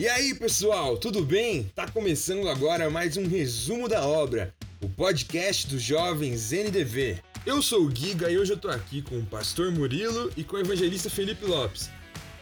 E 0.00 0.08
aí, 0.08 0.34
pessoal, 0.34 0.96
tudo 0.96 1.22
bem? 1.22 1.64
Tá 1.74 1.86
começando 1.86 2.48
agora 2.48 2.88
mais 2.88 3.18
um 3.18 3.28
resumo 3.28 3.86
da 3.86 4.02
obra, 4.02 4.54
o 4.80 4.88
podcast 4.88 5.66
dos 5.66 5.82
jovens 5.82 6.52
NDV. 6.52 7.18
Eu 7.44 7.60
sou 7.60 7.84
o 7.84 7.94
Giga 7.94 8.30
e 8.30 8.38
hoje 8.38 8.50
eu 8.50 8.56
tô 8.56 8.70
aqui 8.70 9.02
com 9.02 9.18
o 9.18 9.26
pastor 9.26 9.70
Murilo 9.70 10.32
e 10.38 10.42
com 10.42 10.56
o 10.56 10.58
evangelista 10.58 11.10
Felipe 11.10 11.44
Lopes. 11.44 11.90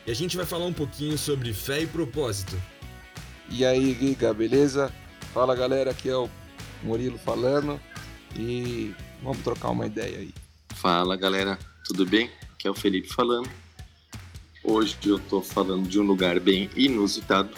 E 0.07 0.11
a 0.13 0.15
gente 0.15 0.37
vai 0.37 0.47
falar 0.47 0.67
um 0.67 0.73
pouquinho 0.73 1.19
sobre 1.19 1.53
fé 1.53 1.83
e 1.83 1.87
propósito. 1.89 2.57
E 3.51 3.67
aí, 3.67 3.93
Giga, 3.93 4.33
beleza? 4.33 4.95
Fala 5.35 5.57
galera, 5.57 5.91
aqui 5.91 6.09
é 6.09 6.17
o 6.17 6.31
Murilo 6.85 7.19
falando 7.19 7.81
e 8.37 8.95
vamos 9.21 9.39
trocar 9.39 9.71
uma 9.71 9.87
ideia 9.87 10.19
aí. 10.19 10.33
Fala 10.77 11.17
galera, 11.17 11.59
tudo 11.85 12.07
bem? 12.07 12.31
Aqui 12.55 12.69
é 12.69 12.71
o 12.71 12.75
Felipe 12.75 13.09
falando. 13.09 13.51
Hoje 14.71 14.99
eu 15.07 15.19
tô 15.19 15.41
falando 15.41 15.89
de 15.89 15.99
um 15.99 16.03
lugar 16.03 16.39
bem 16.39 16.69
inusitado, 16.77 17.49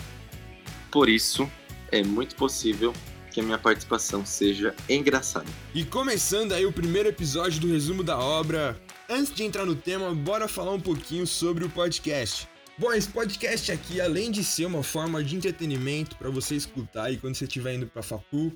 por 0.93 1.09
isso 1.09 1.51
é 1.91 2.05
muito 2.05 2.37
possível 2.37 2.95
que 3.33 3.41
a 3.41 3.43
minha 3.43 3.59
participação 3.59 4.25
seja 4.25 4.77
engraçada. 4.89 5.47
E 5.75 5.85
começando 5.85 6.53
aí 6.53 6.65
o 6.65 6.73
primeiro 6.73 7.09
episódio 7.09 7.61
do 7.61 7.67
resumo 7.67 8.05
da 8.05 8.17
obra, 8.17 8.81
antes 9.09 9.35
de 9.35 9.43
entrar 9.43 9.67
no 9.67 9.75
tema, 9.75 10.15
bora 10.15 10.47
falar 10.47 10.71
um 10.71 10.79
pouquinho 10.79 11.27
sobre 11.27 11.65
o 11.65 11.69
podcast. 11.69 12.49
Bom, 12.79 12.93
esse 12.93 13.09
podcast 13.09 13.73
aqui, 13.73 14.01
além 14.01 14.31
de 14.31 14.45
ser 14.45 14.67
uma 14.67 14.85
forma 14.85 15.23
de 15.25 15.35
entretenimento 15.35 16.15
para 16.15 16.31
você 16.31 16.55
escutar 16.55 17.07
aí 17.07 17.17
quando 17.17 17.35
você 17.35 17.45
estiver 17.45 17.75
indo 17.75 17.89
para 17.89 18.05
facu, 18.05 18.53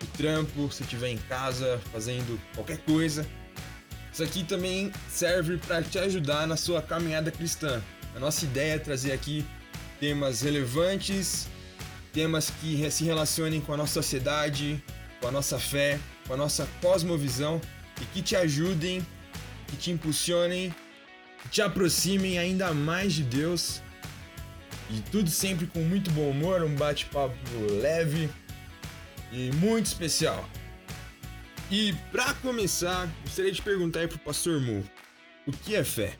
o 0.00 0.06
trampo, 0.16 0.70
se 0.70 0.84
estiver 0.84 1.08
em 1.08 1.18
casa 1.18 1.80
fazendo 1.90 2.40
qualquer 2.54 2.78
coisa, 2.84 3.26
isso 4.12 4.22
aqui 4.22 4.44
também 4.44 4.90
serve 5.10 5.58
para 5.58 5.82
te 5.82 5.98
ajudar 5.98 6.46
na 6.46 6.56
sua 6.56 6.80
caminhada 6.80 7.30
cristã. 7.30 7.82
A 8.16 8.18
nossa 8.18 8.46
ideia 8.46 8.76
é 8.76 8.78
trazer 8.78 9.12
aqui 9.12 9.44
temas 10.00 10.40
relevantes, 10.40 11.46
temas 12.14 12.48
que 12.48 12.90
se 12.90 13.04
relacionem 13.04 13.60
com 13.60 13.74
a 13.74 13.76
nossa 13.76 13.92
sociedade, 13.92 14.82
com 15.20 15.28
a 15.28 15.30
nossa 15.30 15.58
fé, 15.58 16.00
com 16.26 16.32
a 16.32 16.36
nossa 16.36 16.66
cosmovisão 16.80 17.60
e 18.00 18.06
que 18.06 18.22
te 18.22 18.34
ajudem, 18.34 19.06
que 19.66 19.76
te 19.76 19.90
impulsionem, 19.90 20.74
que 21.42 21.48
te 21.50 21.60
aproximem 21.60 22.38
ainda 22.38 22.72
mais 22.72 23.12
de 23.12 23.22
Deus. 23.22 23.82
E 24.88 24.98
tudo 25.10 25.28
sempre 25.28 25.66
com 25.66 25.80
muito 25.80 26.10
bom 26.12 26.30
humor, 26.30 26.62
um 26.62 26.74
bate-papo 26.74 27.36
leve 27.82 28.30
e 29.30 29.50
muito 29.56 29.86
especial. 29.86 30.48
E 31.70 31.92
para 32.10 32.32
começar, 32.34 33.06
gostaria 33.24 33.52
de 33.52 33.60
perguntar 33.60 34.00
aí 34.00 34.08
pro 34.08 34.18
pastor 34.20 34.58
Mu, 34.58 34.82
o 35.46 35.52
que 35.52 35.76
é 35.76 35.84
fé? 35.84 36.16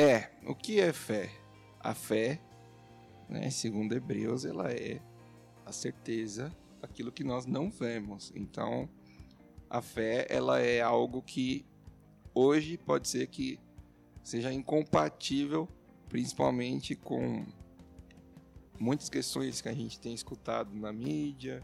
É, 0.00 0.30
o 0.46 0.54
que 0.54 0.78
é 0.78 0.92
fé? 0.92 1.28
A 1.80 1.92
fé, 1.92 2.40
né, 3.28 3.50
segundo 3.50 3.96
Hebreus, 3.96 4.44
ela 4.44 4.70
é 4.70 5.02
a 5.66 5.72
certeza 5.72 6.56
daquilo 6.80 7.10
que 7.10 7.24
nós 7.24 7.46
não 7.46 7.68
vemos. 7.68 8.32
Então, 8.36 8.88
a 9.68 9.82
fé, 9.82 10.24
ela 10.30 10.60
é 10.60 10.80
algo 10.80 11.20
que 11.20 11.66
hoje 12.32 12.78
pode 12.78 13.08
ser 13.08 13.26
que 13.26 13.58
seja 14.22 14.52
incompatível, 14.52 15.68
principalmente 16.08 16.94
com 16.94 17.44
muitas 18.78 19.08
questões 19.08 19.60
que 19.60 19.68
a 19.68 19.74
gente 19.74 19.98
tem 19.98 20.14
escutado 20.14 20.72
na 20.76 20.92
mídia, 20.92 21.60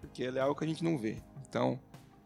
porque 0.00 0.22
ela 0.22 0.38
é 0.38 0.40
algo 0.40 0.54
que 0.56 0.64
a 0.64 0.68
gente 0.68 0.84
não 0.84 0.96
vê. 0.96 1.20
Então, 1.48 1.80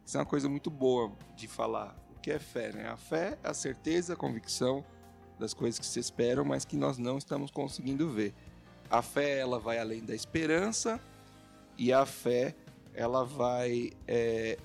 isso 0.05 0.19
é 0.19 0.21
uma 0.21 0.27
coisa 0.27 0.51
muito 0.51 0.71
boa 0.71 1.17
de 1.35 1.49
falar. 1.49 1.97
O 2.15 2.21
que 2.21 2.31
é 2.31 2.39
fé? 2.39 2.75
Né? 2.75 2.87
A 2.87 2.99
fé 2.99 3.39
é 3.43 3.49
a 3.49 3.55
certeza, 3.55 4.13
a 4.13 4.17
convicção 4.17 4.85
das 5.39 5.53
coisas 5.53 5.79
que 5.79 5.87
se 5.87 5.99
esperam, 5.99 6.45
mas 6.45 6.65
que 6.65 6.77
nós 6.77 6.99
não 6.99 7.19
estamos 7.19 7.51
conseguindo 7.51 8.09
ver. 8.11 8.35
A 8.91 9.03
fé 9.03 9.39
ela 9.39 9.59
vai 9.59 9.79
além 9.79 10.05
da 10.05 10.15
esperança 10.15 11.01
e 11.77 11.93
a 11.93 12.07
fé 12.07 12.55
ela 12.95 13.25
vai 13.25 13.93
é, 14.07 14.59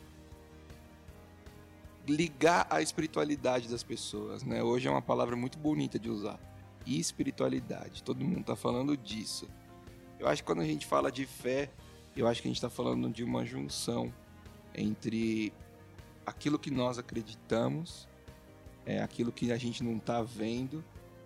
ligar 2.08 2.68
a 2.70 2.81
espiritualidade 2.81 3.68
das 3.68 3.84
pessoas. 3.84 4.44
Né? 4.44 4.64
Hoje 4.64 4.88
é 4.88 4.92
uma 4.92 5.02
palavra 5.02 5.36
muito 5.36 5.58
bonita 5.58 6.00
de 6.00 6.10
usar. 6.10 6.40
Espiritualidade. 6.86 8.04
Todo 8.04 8.24
mundo 8.24 8.42
está 8.42 8.56
falando 8.56 8.96
disso. 8.96 9.48
Eu 10.20 10.28
acho 10.28 10.42
que 10.44 10.48
quando 10.48 10.62
a 10.62 10.66
gente 10.66 10.86
fala 10.86 11.12
de 11.12 11.26
fé, 11.26 11.70
eu 12.16 12.28
acho 12.28 12.42
que 12.42 12.48
a 12.48 12.50
gente 12.50 12.58
está 12.58 12.70
falando 12.70 13.10
de 13.10 13.24
uma 13.24 13.46
junção 13.46 14.14
entre 14.74 15.54
aquilo 16.26 16.58
que 16.58 16.72
nós 16.72 16.98
acreditamos, 16.98 18.08
é 18.86 19.02
aquilo 19.02 19.31
que 19.31 19.52
a 19.52 19.58
gente 19.58 19.84
não 19.84 19.97
está 19.97 20.22
vendo, 20.22 20.84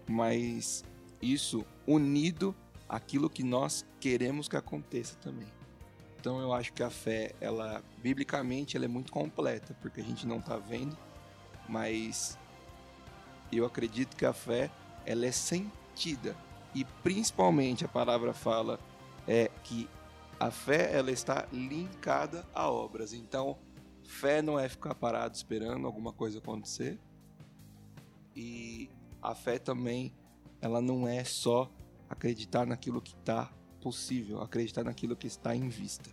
mas 0.07 0.83
isso 1.21 1.66
unido 1.88 2.55
àquilo 2.88 3.29
que 3.29 3.43
nós 3.43 3.85
queremos 3.99 4.47
que 4.47 4.57
aconteça 4.57 5.16
também. 5.17 5.47
Então 6.19 6.39
eu 6.39 6.53
acho 6.53 6.73
que 6.73 6.83
a 6.83 6.89
fé, 6.89 7.33
ela 7.39 7.83
biblicamente, 8.01 8.75
ela 8.75 8.85
é 8.85 8.88
muito 8.88 9.11
completa, 9.11 9.75
porque 9.81 10.01
a 10.01 10.03
gente 10.03 10.25
não 10.25 10.38
está 10.38 10.57
vendo, 10.57 10.97
mas 11.69 12.38
eu 13.51 13.66
acredito 13.66 14.16
que 14.16 14.25
a 14.25 14.33
fé, 14.33 14.72
ela 15.05 15.25
é 15.25 15.31
sentida 15.31 16.35
e 16.73 16.83
principalmente 16.83 17.85
a 17.85 17.87
palavra 17.87 18.33
fala 18.33 18.79
é 19.27 19.49
que 19.63 19.87
a 20.39 20.51
fé 20.51 20.93
ela 20.93 21.11
está 21.11 21.47
linkada 21.51 22.45
a 22.53 22.69
obras. 22.69 23.13
Então, 23.13 23.57
fé 24.03 24.41
não 24.41 24.59
é 24.59 24.67
ficar 24.67 24.93
parado 24.95 25.35
esperando 25.35 25.87
alguma 25.87 26.11
coisa 26.11 26.39
acontecer. 26.39 26.99
E 28.35 28.90
a 29.22 29.34
fé 29.34 29.57
também 29.57 30.13
ela 30.62 30.81
não 30.81 31.07
é 31.07 31.23
só 31.23 31.72
acreditar 32.09 32.66
naquilo 32.66 33.01
que 33.01 33.13
está 33.13 33.51
possível, 33.81 34.41
acreditar 34.41 34.84
naquilo 34.84 35.16
que 35.16 35.28
está 35.28 35.56
em 35.56 35.69
vista. 35.69 36.09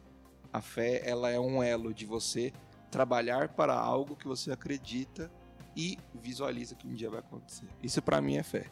A 0.53 0.61
fé 0.61 1.03
ela 1.09 1.31
é 1.31 1.41
um 1.41 1.63
elo 1.63 1.93
de 1.93 2.05
você 2.05 2.53
trabalhar 2.91 3.49
para 3.49 3.75
algo 3.75 4.15
que 4.15 4.29
você 4.29 4.53
acredita 4.53 5.31
e 5.75 5.99
visualiza 6.15 6.75
que 6.75 6.87
um 6.87 6.95
dia 6.95 7.09
vai 7.09 7.21
acontecer. 7.21 7.67
Isso 7.83 8.03
para 8.03 8.21
mim 8.21 8.37
é 8.37 8.43
fé 8.43 8.71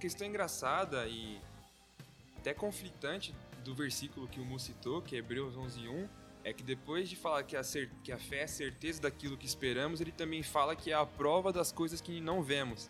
questão 0.00 0.26
engraçada 0.26 1.06
e 1.06 1.38
até 2.38 2.54
conflitante 2.54 3.34
do 3.62 3.74
versículo 3.74 4.26
que 4.26 4.40
o 4.40 4.44
Mu 4.44 4.58
citou, 4.58 5.02
que 5.02 5.14
é 5.14 5.18
Hebreus 5.18 5.54
11:1, 5.56 6.08
é 6.44 6.52
que 6.52 6.62
depois 6.62 7.08
de 7.08 7.16
falar 7.16 7.42
que 7.42 7.56
a, 7.56 7.62
que 8.02 8.12
a 8.12 8.18
fé 8.18 8.40
é 8.40 8.44
a 8.44 8.48
certeza 8.48 9.02
daquilo 9.02 9.36
que 9.36 9.46
esperamos, 9.46 10.00
ele 10.00 10.12
também 10.12 10.42
fala 10.42 10.74
que 10.74 10.90
é 10.90 10.94
a 10.94 11.04
prova 11.04 11.52
das 11.52 11.70
coisas 11.70 12.00
que 12.00 12.20
não 12.20 12.42
vemos. 12.42 12.88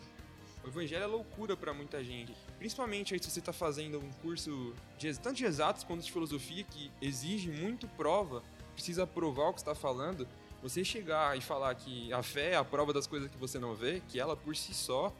O 0.63 0.67
evangelho 0.67 1.03
é 1.03 1.07
loucura 1.07 1.57
para 1.57 1.73
muita 1.73 2.03
gente. 2.03 2.33
Principalmente 2.59 3.13
aí 3.13 3.19
se 3.21 3.29
você 3.29 3.39
está 3.39 3.51
fazendo 3.51 3.99
um 3.99 4.11
curso 4.21 4.73
de, 4.97 5.17
tanto 5.19 5.37
de 5.37 5.45
exatos 5.45 5.83
quanto 5.83 6.03
de 6.03 6.11
filosofia 6.11 6.63
que 6.63 6.91
exige 7.01 7.49
muito 7.49 7.87
prova, 7.87 8.43
precisa 8.73 9.07
provar 9.07 9.49
o 9.49 9.53
que 9.53 9.59
está 9.59 9.73
falando. 9.73 10.27
Você 10.61 10.83
chegar 10.83 11.35
e 11.35 11.41
falar 11.41 11.73
que 11.73 12.13
a 12.13 12.21
fé 12.21 12.51
é 12.51 12.55
a 12.55 12.63
prova 12.63 12.93
das 12.93 13.07
coisas 13.07 13.29
que 13.29 13.37
você 13.37 13.57
não 13.57 13.73
vê, 13.73 14.01
que 14.07 14.19
ela 14.19 14.37
por 14.37 14.55
si 14.55 14.73
só 14.73 15.11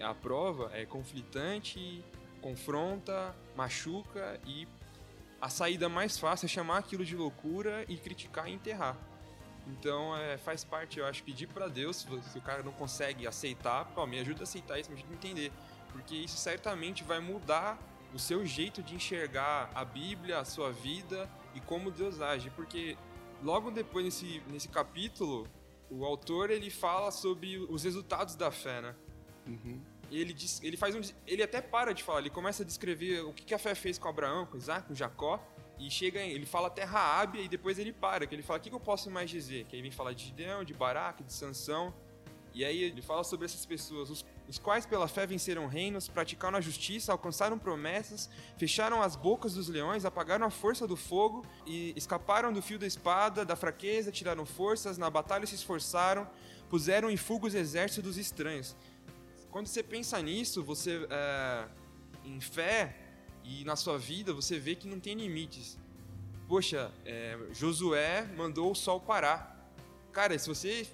a 0.00 0.14
prova 0.14 0.70
é 0.74 0.86
conflitante, 0.86 2.04
confronta, 2.40 3.34
machuca 3.56 4.40
e 4.46 4.66
a 5.40 5.48
saída 5.48 5.88
mais 5.88 6.18
fácil 6.18 6.46
é 6.46 6.48
chamar 6.48 6.78
aquilo 6.78 7.04
de 7.04 7.16
loucura 7.16 7.84
e 7.88 7.96
criticar 7.96 8.48
e 8.48 8.52
enterrar. 8.52 8.96
Então 9.66 10.16
é, 10.16 10.38
faz 10.38 10.64
parte, 10.64 10.98
eu 10.98 11.06
acho, 11.06 11.22
pedir 11.22 11.46
para 11.46 11.68
Deus, 11.68 12.06
se 12.32 12.38
o 12.38 12.42
cara 12.42 12.62
não 12.62 12.72
consegue 12.72 13.26
aceitar, 13.26 13.84
pô, 13.86 14.06
me 14.06 14.18
ajuda 14.18 14.40
a 14.40 14.42
aceitar 14.44 14.78
isso, 14.78 14.90
me 14.90 14.96
ajuda 14.96 15.12
a 15.12 15.16
entender. 15.16 15.52
Porque 15.92 16.14
isso 16.14 16.36
certamente 16.36 17.04
vai 17.04 17.20
mudar 17.20 17.78
o 18.14 18.18
seu 18.18 18.44
jeito 18.46 18.82
de 18.82 18.94
enxergar 18.94 19.70
a 19.74 19.84
Bíblia, 19.84 20.38
a 20.38 20.44
sua 20.44 20.72
vida 20.72 21.28
e 21.54 21.60
como 21.60 21.90
Deus 21.90 22.20
age. 22.20 22.50
Porque 22.50 22.96
logo 23.42 23.70
depois 23.70 24.04
nesse, 24.04 24.42
nesse 24.48 24.68
capítulo, 24.68 25.46
o 25.90 26.04
autor 26.04 26.50
ele 26.50 26.70
fala 26.70 27.10
sobre 27.10 27.58
os 27.58 27.84
resultados 27.84 28.34
da 28.34 28.50
fé, 28.50 28.80
né? 28.80 28.94
Uhum. 29.46 29.80
E 30.10 30.20
ele, 30.20 30.32
diz, 30.32 30.60
ele 30.62 30.76
faz 30.76 30.94
um. 30.94 31.00
Ele 31.26 31.42
até 31.42 31.60
para 31.60 31.92
de 31.92 32.02
falar, 32.02 32.20
ele 32.20 32.30
começa 32.30 32.62
a 32.62 32.66
descrever 32.66 33.20
o 33.20 33.32
que 33.32 33.54
a 33.54 33.58
fé 33.58 33.74
fez 33.74 33.98
com 33.98 34.08
Abraão, 34.08 34.46
com 34.46 34.56
Isaac, 34.56 34.88
com 34.88 34.94
Jacó. 34.94 35.42
E 35.78 35.90
chega, 35.90 36.20
ele 36.20 36.44
fala 36.44 36.66
até 36.66 36.82
Raabe 36.82 37.40
e 37.44 37.48
depois 37.48 37.78
ele 37.78 37.92
para, 37.92 38.26
que 38.26 38.34
ele 38.34 38.42
fala, 38.42 38.58
o 38.58 38.62
que, 38.62 38.68
que 38.68 38.74
eu 38.74 38.80
posso 38.80 39.08
mais 39.10 39.30
dizer? 39.30 39.64
Que 39.66 39.76
aí 39.76 39.82
vem 39.82 39.92
falar 39.92 40.12
de 40.12 40.24
Gideão, 40.24 40.64
de 40.64 40.74
Baraque, 40.74 41.22
de 41.22 41.32
Sansão. 41.32 41.94
E 42.52 42.64
aí 42.64 42.82
ele 42.82 43.00
fala 43.00 43.22
sobre 43.22 43.46
essas 43.46 43.64
pessoas, 43.64 44.10
os, 44.10 44.26
os, 44.48 44.58
quais 44.58 44.84
pela 44.84 45.06
fé 45.06 45.24
venceram 45.24 45.68
reinos, 45.68 46.08
praticaram 46.08 46.58
a 46.58 46.60
justiça, 46.60 47.12
alcançaram 47.12 47.56
promessas, 47.56 48.28
fecharam 48.56 49.00
as 49.00 49.14
bocas 49.14 49.54
dos 49.54 49.68
leões, 49.68 50.04
apagaram 50.04 50.44
a 50.44 50.50
força 50.50 50.84
do 50.84 50.96
fogo 50.96 51.46
e 51.64 51.92
escaparam 51.94 52.52
do 52.52 52.60
fio 52.60 52.76
da 52.76 52.86
espada, 52.86 53.44
da 53.44 53.54
fraqueza, 53.54 54.10
tiraram 54.10 54.44
forças, 54.44 54.98
na 54.98 55.08
batalha 55.08 55.46
se 55.46 55.54
esforçaram, 55.54 56.28
puseram 56.68 57.08
em 57.08 57.16
fuga 57.16 57.46
os 57.46 57.54
exércitos 57.54 58.02
dos 58.02 58.18
estranhos 58.18 58.74
quando 59.58 59.66
você 59.66 59.82
pensa 59.82 60.22
nisso, 60.22 60.62
você 60.62 61.04
é, 61.10 61.64
em 62.24 62.40
fé 62.40 62.94
e 63.42 63.64
na 63.64 63.74
sua 63.74 63.98
vida, 63.98 64.32
você 64.32 64.56
vê 64.56 64.76
que 64.76 64.86
não 64.86 65.00
tem 65.00 65.16
limites. 65.16 65.76
Poxa, 66.46 66.92
é, 67.04 67.36
Josué 67.50 68.22
mandou 68.36 68.70
o 68.70 68.74
sol 68.76 69.00
parar. 69.00 69.68
Cara, 70.12 70.38
se 70.38 70.48
você 70.48 70.86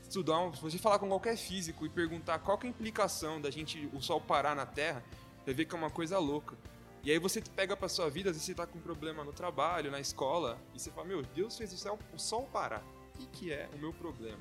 estudar, 0.00 0.54
se 0.54 0.62
você 0.62 0.78
falar 0.78 1.00
com 1.00 1.08
qualquer 1.08 1.36
físico 1.36 1.84
e 1.84 1.88
perguntar 1.88 2.38
qual 2.38 2.56
é 2.62 2.66
a 2.66 2.70
implicação 2.70 3.40
da 3.40 3.50
gente 3.50 3.90
o 3.92 4.00
sol 4.00 4.20
parar 4.20 4.54
na 4.54 4.64
Terra, 4.64 5.02
vai 5.44 5.52
ver 5.52 5.64
que 5.64 5.74
é 5.74 5.78
uma 5.78 5.90
coisa 5.90 6.20
louca. 6.20 6.56
E 7.02 7.10
aí 7.10 7.18
você 7.18 7.40
pega 7.40 7.76
pra 7.76 7.88
sua 7.88 8.08
vida, 8.08 8.30
às 8.30 8.36
vezes 8.36 8.46
você 8.46 8.54
tá 8.54 8.64
com 8.64 8.78
um 8.78 8.80
problema 8.80 9.24
no 9.24 9.32
trabalho, 9.32 9.90
na 9.90 9.98
escola, 9.98 10.56
e 10.72 10.78
você 10.78 10.92
fala, 10.92 11.08
meu, 11.08 11.20
Deus 11.20 11.58
fez 11.58 11.72
o, 11.72 11.76
céu, 11.76 11.98
o 12.14 12.18
sol 12.18 12.48
parar. 12.52 12.84
O 13.16 13.18
que, 13.18 13.26
que 13.26 13.52
é 13.52 13.68
o 13.74 13.78
meu 13.78 13.92
problema? 13.92 14.38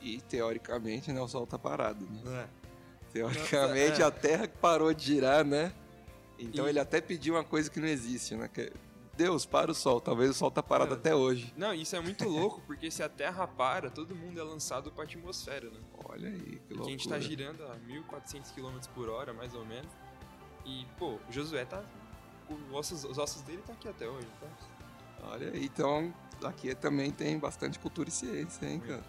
E 0.00 0.20
teoricamente, 0.22 1.12
né, 1.12 1.20
o 1.20 1.28
sol 1.28 1.46
tá 1.46 1.58
parado, 1.58 2.04
né? 2.06 2.44
É. 2.44 2.68
Teoricamente 3.12 3.90
Nossa, 4.00 4.02
é. 4.02 4.06
a 4.06 4.10
Terra 4.10 4.48
parou 4.60 4.92
de 4.92 5.04
girar, 5.04 5.44
né? 5.44 5.72
Então 6.38 6.66
E- 6.66 6.70
ele 6.70 6.78
até 6.78 7.00
pediu 7.00 7.34
uma 7.34 7.44
coisa 7.44 7.70
que 7.70 7.80
não 7.80 7.88
existe, 7.88 8.34
né? 8.36 8.48
Que 8.48 8.60
é, 8.62 8.72
Deus, 9.16 9.44
para 9.44 9.70
o 9.70 9.74
sol. 9.74 10.00
Talvez 10.00 10.30
o 10.30 10.34
sol 10.34 10.50
tá 10.50 10.62
parado 10.62 10.94
É. 10.94 10.96
até 10.96 11.14
hoje. 11.14 11.52
Não, 11.56 11.74
isso 11.74 11.96
é 11.96 12.00
muito 12.00 12.28
louco, 12.28 12.62
porque 12.66 12.90
se 12.90 13.02
a 13.02 13.08
Terra 13.08 13.46
para, 13.48 13.90
todo 13.90 14.14
mundo 14.14 14.38
é 14.38 14.42
lançado 14.44 14.92
pra 14.92 15.02
atmosfera, 15.04 15.68
né? 15.70 15.80
Olha 16.04 16.28
aí, 16.28 16.38
que 16.38 16.56
Porque 16.58 16.74
loucura. 16.74 16.86
a 16.86 16.90
gente 16.90 17.08
tá 17.08 17.18
girando 17.18 17.64
a 17.66 17.74
1400 17.78 18.52
km 18.52 18.78
por 18.94 19.08
hora, 19.08 19.32
mais 19.32 19.54
ou 19.54 19.64
menos. 19.64 19.90
E, 20.64 20.86
pô, 20.98 21.18
o 21.28 21.32
Josué 21.32 21.64
tá. 21.64 21.82
ossos- 22.72 23.04
os 23.04 23.18
ossos 23.18 23.42
dele 23.42 23.62
tá 23.66 23.72
aqui 23.72 23.88
até 23.88 24.06
hoje, 24.08 24.28
tá? 24.40 24.46
Olha 25.30 25.50
aí, 25.50 25.64
então 25.64 26.14
aqui 26.44 26.74
também 26.74 27.10
tem 27.10 27.38
bastante 27.38 27.78
cultura 27.78 28.08
e 28.08 28.12
ciência, 28.12 28.64
hein, 28.66 28.78
cara? 28.80 29.02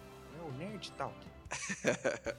O 0.50 0.52
Nerd 0.58 0.90
Talk. 0.92 1.14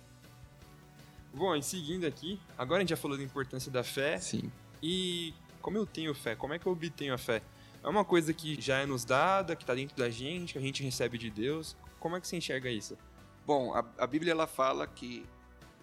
Bom, 1.33 1.55
e 1.55 1.63
seguindo 1.63 2.05
aqui, 2.05 2.39
agora 2.57 2.79
a 2.79 2.81
gente 2.81 2.89
já 2.89 2.97
falou 2.97 3.17
da 3.17 3.23
importância 3.23 3.71
da 3.71 3.83
fé. 3.83 4.19
Sim. 4.19 4.51
E 4.83 5.33
como 5.61 5.77
eu 5.77 5.85
tenho 5.85 6.13
fé? 6.13 6.35
Como 6.35 6.53
é 6.53 6.59
que 6.59 6.65
eu 6.65 6.73
obtenho 6.73 7.13
a 7.13 7.17
fé? 7.17 7.41
É 7.81 7.87
uma 7.87 8.03
coisa 8.03 8.33
que 8.33 8.59
já 8.59 8.79
é 8.79 8.85
nos 8.85 9.05
dada, 9.05 9.55
que 9.55 9.65
tá 9.65 9.73
dentro 9.73 9.95
da 9.95 10.09
gente, 10.09 10.53
que 10.53 10.59
a 10.59 10.61
gente 10.61 10.83
recebe 10.83 11.17
de 11.17 11.29
Deus. 11.29 11.75
Como 11.99 12.17
é 12.17 12.21
que 12.21 12.27
você 12.27 12.35
enxerga 12.35 12.69
isso? 12.69 12.97
Bom, 13.45 13.73
a, 13.73 13.85
a 13.97 14.05
Bíblia 14.05 14.31
ela 14.31 14.45
fala 14.45 14.85
que 14.85 15.25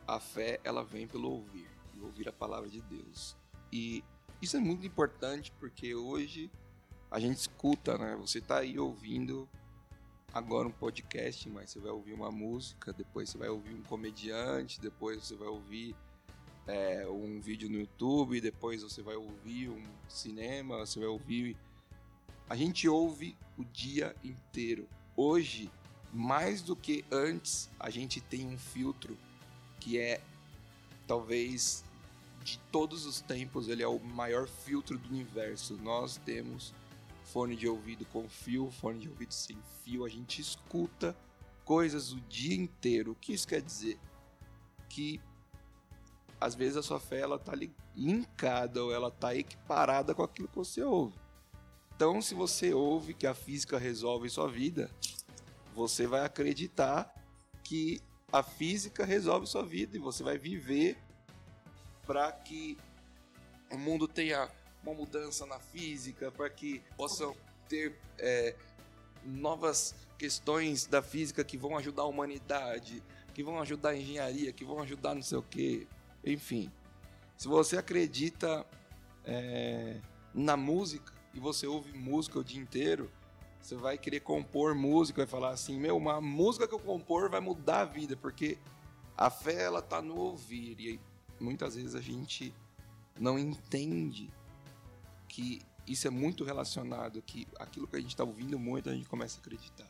a 0.06 0.20
fé 0.20 0.60
ela 0.62 0.84
vem 0.84 1.08
pelo 1.08 1.30
ouvir, 1.30 1.66
e 1.94 2.00
ouvir 2.00 2.28
a 2.28 2.32
palavra 2.32 2.68
de 2.68 2.82
Deus. 2.82 3.34
E 3.72 4.04
isso 4.40 4.56
é 4.56 4.60
muito 4.60 4.86
importante 4.86 5.50
porque 5.58 5.94
hoje 5.94 6.50
a 7.10 7.18
gente 7.18 7.38
escuta, 7.38 7.96
né? 7.96 8.16
Você 8.20 8.40
tá 8.40 8.58
aí 8.58 8.78
ouvindo 8.78 9.48
agora 10.38 10.68
um 10.68 10.72
podcast, 10.72 11.48
mas 11.50 11.70
você 11.70 11.80
vai 11.80 11.90
ouvir 11.90 12.12
uma 12.12 12.30
música, 12.30 12.92
depois 12.92 13.28
você 13.28 13.36
vai 13.36 13.48
ouvir 13.48 13.74
um 13.74 13.82
comediante, 13.82 14.80
depois 14.80 15.24
você 15.24 15.34
vai 15.34 15.48
ouvir 15.48 15.96
é, 16.66 17.06
um 17.08 17.40
vídeo 17.40 17.68
no 17.68 17.78
YouTube, 17.78 18.40
depois 18.40 18.82
você 18.82 19.02
vai 19.02 19.16
ouvir 19.16 19.68
um 19.68 19.82
cinema, 20.08 20.78
você 20.78 21.00
vai 21.00 21.08
ouvir. 21.08 21.56
A 22.48 22.54
gente 22.54 22.88
ouve 22.88 23.36
o 23.58 23.64
dia 23.64 24.14
inteiro. 24.22 24.88
Hoje, 25.16 25.68
mais 26.12 26.62
do 26.62 26.76
que 26.76 27.04
antes, 27.10 27.68
a 27.78 27.90
gente 27.90 28.20
tem 28.20 28.46
um 28.46 28.56
filtro 28.56 29.18
que 29.80 29.98
é 29.98 30.20
talvez 31.06 31.84
de 32.44 32.60
todos 32.70 33.06
os 33.06 33.20
tempos, 33.20 33.68
ele 33.68 33.82
é 33.82 33.88
o 33.88 33.98
maior 33.98 34.46
filtro 34.46 34.96
do 34.96 35.08
universo. 35.08 35.76
Nós 35.82 36.16
temos 36.18 36.72
fone 37.32 37.54
de 37.54 37.68
ouvido 37.68 38.04
com 38.06 38.28
fio, 38.28 38.70
fone 38.70 39.00
de 39.00 39.08
ouvido 39.08 39.32
sem 39.32 39.58
fio, 39.84 40.04
a 40.04 40.08
gente 40.08 40.40
escuta 40.40 41.16
coisas 41.64 42.12
o 42.12 42.20
dia 42.22 42.56
inteiro. 42.56 43.12
O 43.12 43.14
que 43.14 43.32
isso 43.34 43.46
quer 43.46 43.60
dizer? 43.60 43.98
Que 44.88 45.20
às 46.40 46.54
vezes 46.54 46.76
a 46.76 46.82
sua 46.82 46.98
fé 46.98 47.20
ela 47.20 47.38
tá 47.38 47.54
li- 47.54 47.74
linkada 47.94 48.82
ou 48.82 48.92
ela 48.92 49.10
tá 49.10 49.34
equiparada 49.34 50.14
com 50.14 50.22
aquilo 50.22 50.48
que 50.48 50.56
você 50.56 50.82
ouve. 50.82 51.18
Então, 51.94 52.22
se 52.22 52.34
você 52.34 52.72
ouve 52.72 53.12
que 53.12 53.26
a 53.26 53.34
física 53.34 53.76
resolve 53.76 54.30
sua 54.30 54.48
vida, 54.48 54.90
você 55.74 56.06
vai 56.06 56.24
acreditar 56.24 57.12
que 57.64 58.00
a 58.32 58.42
física 58.42 59.04
resolve 59.04 59.46
sua 59.46 59.64
vida 59.64 59.96
e 59.96 60.00
você 60.00 60.22
vai 60.22 60.38
viver 60.38 60.96
para 62.06 62.30
que 62.32 62.78
o 63.70 63.76
mundo 63.76 64.06
tenha 64.08 64.48
uma 64.88 64.94
mudança 64.94 65.46
na 65.46 65.58
física, 65.58 66.30
para 66.30 66.48
que 66.48 66.82
possam 66.96 67.36
ter 67.68 67.96
é, 68.18 68.56
novas 69.24 69.94
questões 70.16 70.86
da 70.86 71.02
física 71.02 71.44
que 71.44 71.56
vão 71.56 71.76
ajudar 71.76 72.02
a 72.02 72.06
humanidade, 72.06 73.02
que 73.34 73.42
vão 73.42 73.60
ajudar 73.60 73.90
a 73.90 73.96
engenharia, 73.96 74.52
que 74.52 74.64
vão 74.64 74.80
ajudar 74.80 75.14
não 75.14 75.22
sei 75.22 75.38
o 75.38 75.42
quê. 75.42 75.86
Enfim, 76.24 76.70
se 77.36 77.46
você 77.46 77.76
acredita 77.76 78.66
é, 79.24 80.00
na 80.34 80.56
música 80.56 81.12
e 81.34 81.38
você 81.38 81.66
ouve 81.66 81.92
música 81.96 82.38
o 82.38 82.44
dia 82.44 82.60
inteiro, 82.60 83.10
você 83.60 83.76
vai 83.76 83.98
querer 83.98 84.20
compor 84.20 84.74
música, 84.74 85.22
vai 85.22 85.26
falar 85.26 85.50
assim, 85.50 85.78
meu, 85.78 85.96
uma 85.96 86.20
música 86.20 86.66
que 86.66 86.74
eu 86.74 86.78
compor 86.78 87.28
vai 87.28 87.40
mudar 87.40 87.82
a 87.82 87.84
vida, 87.84 88.16
porque 88.16 88.58
a 89.16 89.30
fé 89.30 89.64
ela 89.64 89.82
tá 89.82 90.00
no 90.00 90.16
ouvir 90.16 90.80
e 90.80 91.00
muitas 91.38 91.74
vezes 91.74 91.94
a 91.94 92.00
gente 92.00 92.54
não 93.18 93.38
entende 93.38 94.30
que 95.28 95.62
isso 95.86 96.06
é 96.06 96.10
muito 96.10 96.44
relacionado, 96.44 97.22
que 97.22 97.46
aquilo 97.58 97.86
que 97.86 97.96
a 97.96 98.00
gente 98.00 98.10
está 98.10 98.24
ouvindo 98.24 98.58
muito 98.58 98.90
a 98.90 98.94
gente 98.94 99.08
começa 99.08 99.38
a 99.38 99.40
acreditar. 99.40 99.88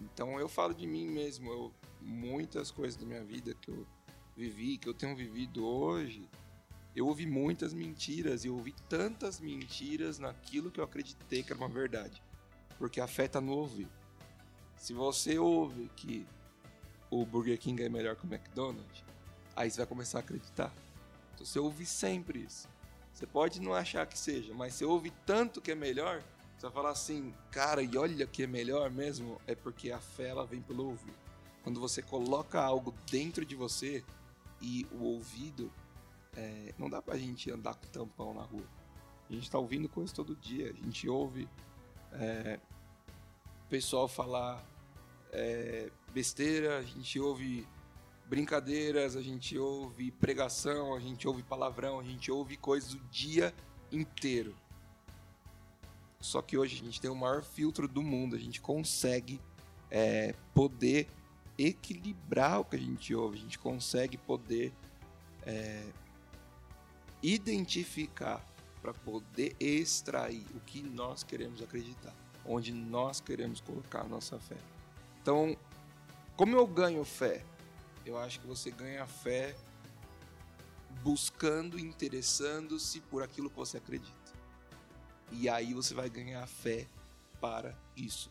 Então 0.00 0.38
eu 0.38 0.48
falo 0.48 0.74
de 0.74 0.86
mim 0.86 1.06
mesmo, 1.06 1.50
eu, 1.50 1.74
muitas 2.00 2.70
coisas 2.70 2.98
da 2.98 3.06
minha 3.06 3.22
vida 3.22 3.54
que 3.54 3.70
eu 3.70 3.86
vivi, 4.36 4.78
que 4.78 4.88
eu 4.88 4.94
tenho 4.94 5.14
vivido 5.14 5.66
hoje, 5.66 6.28
eu 6.96 7.06
ouvi 7.06 7.26
muitas 7.26 7.72
mentiras 7.72 8.44
e 8.44 8.48
eu 8.48 8.54
ouvi 8.54 8.74
tantas 8.88 9.38
mentiras 9.38 10.18
naquilo 10.18 10.70
que 10.70 10.80
eu 10.80 10.84
acreditei 10.84 11.42
que 11.42 11.52
era 11.52 11.60
uma 11.60 11.68
verdade. 11.68 12.22
Porque 12.78 13.00
a 13.00 13.06
fé 13.06 13.28
tá 13.28 13.40
no 13.40 13.52
ouvir. 13.52 13.88
Se 14.76 14.94
você 14.94 15.38
ouve 15.38 15.90
que 15.94 16.26
o 17.10 17.26
Burger 17.26 17.58
King 17.58 17.82
é 17.82 17.88
melhor 17.88 18.16
que 18.16 18.26
o 18.26 18.32
McDonald's, 18.32 19.04
aí 19.54 19.70
você 19.70 19.78
vai 19.78 19.86
começar 19.86 20.18
a 20.18 20.20
acreditar. 20.20 20.72
Então 21.34 21.44
você 21.44 21.58
ouve 21.58 21.84
sempre 21.84 22.40
isso. 22.40 22.66
Você 23.20 23.26
pode 23.26 23.60
não 23.60 23.74
achar 23.74 24.06
que 24.06 24.18
seja, 24.18 24.54
mas 24.54 24.72
você 24.72 24.84
ouve 24.86 25.12
tanto 25.26 25.60
que 25.60 25.70
é 25.70 25.74
melhor, 25.74 26.22
você 26.56 26.62
vai 26.62 26.70
falar 26.70 26.88
assim, 26.88 27.34
cara, 27.50 27.82
e 27.82 27.94
olha 27.98 28.26
que 28.26 28.44
é 28.44 28.46
melhor 28.46 28.90
mesmo, 28.90 29.38
é 29.46 29.54
porque 29.54 29.92
a 29.92 30.00
fé 30.00 30.28
ela 30.28 30.46
vem 30.46 30.62
pelo 30.62 30.86
ouvir. 30.86 31.12
Quando 31.62 31.78
você 31.78 32.00
coloca 32.00 32.58
algo 32.58 32.94
dentro 33.10 33.44
de 33.44 33.54
você 33.54 34.02
e 34.58 34.86
o 34.90 35.04
ouvido, 35.04 35.70
é, 36.34 36.72
não 36.78 36.88
dá 36.88 37.02
pra 37.02 37.18
gente 37.18 37.50
andar 37.50 37.74
com 37.74 37.86
tampão 37.88 38.32
na 38.32 38.40
rua. 38.40 38.64
A 39.28 39.34
gente 39.34 39.50
tá 39.50 39.58
ouvindo 39.58 39.86
coisas 39.86 40.12
todo 40.12 40.34
dia, 40.34 40.70
a 40.70 40.72
gente 40.72 41.06
ouve 41.06 41.46
é, 42.14 42.58
pessoal 43.68 44.08
falar 44.08 44.64
é, 45.30 45.90
besteira, 46.14 46.78
a 46.78 46.82
gente 46.82 47.20
ouve 47.20 47.68
brincadeiras, 48.30 49.16
a 49.16 49.20
gente 49.20 49.58
ouve 49.58 50.12
pregação, 50.12 50.94
a 50.94 51.00
gente 51.00 51.26
ouve 51.26 51.42
palavrão, 51.42 51.98
a 51.98 52.04
gente 52.04 52.30
ouve 52.30 52.56
coisas 52.56 52.94
o 52.94 53.00
dia 53.10 53.52
inteiro. 53.90 54.54
Só 56.20 56.40
que 56.40 56.56
hoje 56.56 56.80
a 56.80 56.84
gente 56.84 57.00
tem 57.00 57.10
o 57.10 57.16
maior 57.16 57.42
filtro 57.42 57.88
do 57.88 58.00
mundo, 58.00 58.36
a 58.36 58.38
gente 58.38 58.60
consegue 58.60 59.40
é, 59.90 60.32
poder 60.54 61.08
equilibrar 61.58 62.60
o 62.60 62.64
que 62.64 62.76
a 62.76 62.78
gente 62.78 63.12
ouve, 63.12 63.36
a 63.36 63.40
gente 63.40 63.58
consegue 63.58 64.16
poder 64.16 64.72
é, 65.44 65.82
identificar 67.20 68.46
para 68.80 68.94
poder 68.94 69.56
extrair 69.58 70.46
o 70.54 70.60
que 70.60 70.80
nós 70.82 71.24
queremos 71.24 71.60
acreditar, 71.60 72.14
onde 72.46 72.72
nós 72.72 73.20
queremos 73.20 73.60
colocar 73.60 74.02
a 74.02 74.08
nossa 74.08 74.38
fé. 74.38 74.56
Então, 75.20 75.56
como 76.36 76.54
eu 76.54 76.66
ganho 76.66 77.04
fé? 77.04 77.44
Eu 78.10 78.18
acho 78.18 78.40
que 78.40 78.46
você 78.48 78.72
ganha 78.72 79.06
fé 79.06 79.54
buscando, 81.00 81.78
interessando-se 81.78 83.00
por 83.02 83.22
aquilo 83.22 83.48
que 83.48 83.54
você 83.54 83.76
acredita. 83.76 84.32
E 85.30 85.48
aí 85.48 85.72
você 85.72 85.94
vai 85.94 86.10
ganhar 86.10 86.44
fé 86.48 86.88
para 87.40 87.72
isso. 87.96 88.28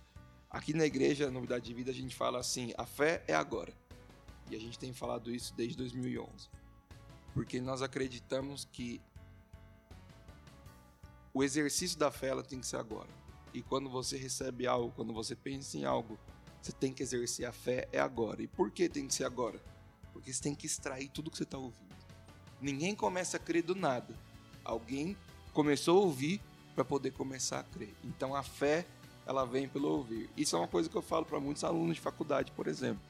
Aqui 0.50 0.74
na 0.74 0.86
igreja 0.86 1.32
Novidade 1.32 1.64
de 1.64 1.74
Vida 1.74 1.92
a 1.92 1.94
gente 1.94 2.14
fala 2.14 2.40
assim: 2.40 2.74
a 2.78 2.86
fé 2.86 3.24
é 3.26 3.34
agora. 3.34 3.74
E 4.52 4.56
a 4.56 4.60
gente 4.60 4.78
tem 4.78 4.92
falado 4.92 5.34
isso 5.34 5.54
desde 5.56 5.78
2011. 5.78 6.50
Porque 7.34 7.62
nós 7.62 7.82
acreditamos 7.82 8.68
que 8.70 9.00
o 11.34 11.42
exercício 11.42 11.98
da 11.98 12.12
fé 12.12 12.28
ela 12.28 12.44
tem 12.44 12.60
que 12.60 12.68
ser 12.68 12.76
agora. 12.76 13.08
E 13.54 13.62
quando 13.62 13.90
você 13.90 14.18
recebe 14.18 14.68
algo, 14.68 14.92
quando 14.94 15.14
você 15.14 15.38
pensa 15.38 15.78
em 15.78 15.86
algo, 15.86 16.20
você 16.62 16.72
tem 16.72 16.94
que 16.94 17.04
exercer 17.04 17.46
a 17.46 17.52
fé 17.52 17.88
é 17.92 18.00
agora. 18.00 18.42
E 18.42 18.48
por 18.48 18.72
que 18.72 18.90
tem 18.90 19.08
que 19.08 19.14
ser 19.14 19.24
agora? 19.24 19.60
Porque 20.12 20.32
você 20.32 20.42
tem 20.42 20.56
que 20.56 20.66
extrair 20.66 21.10
tudo 21.10 21.32
que 21.32 21.38
você 21.38 21.44
está 21.44 21.58
ouvindo. 21.58 21.96
Ninguém 22.62 22.96
começa 22.96 23.38
a 23.38 23.40
crer 23.40 23.64
do 23.64 23.76
nada. 23.76 24.14
Alguém 24.64 25.16
começou 25.54 25.98
a 25.98 26.06
ouvir 26.06 26.42
para 26.76 26.84
poder 26.84 27.12
começar 27.12 27.60
a 27.60 27.64
crer. 27.64 27.94
Então 28.04 28.36
a 28.36 28.44
fé 28.44 28.86
ela 29.26 29.46
vem 29.46 29.68
pelo 29.68 29.90
ouvir. 29.90 30.30
Isso 30.36 30.56
é 30.56 30.60
uma 30.60 30.68
coisa 30.68 30.90
que 30.90 30.96
eu 30.96 31.02
falo 31.02 31.26
para 31.26 31.40
muitos 31.40 31.64
alunos 31.64 31.96
de 31.96 32.02
faculdade, 32.02 32.52
por 32.52 32.68
exemplo. 32.68 33.02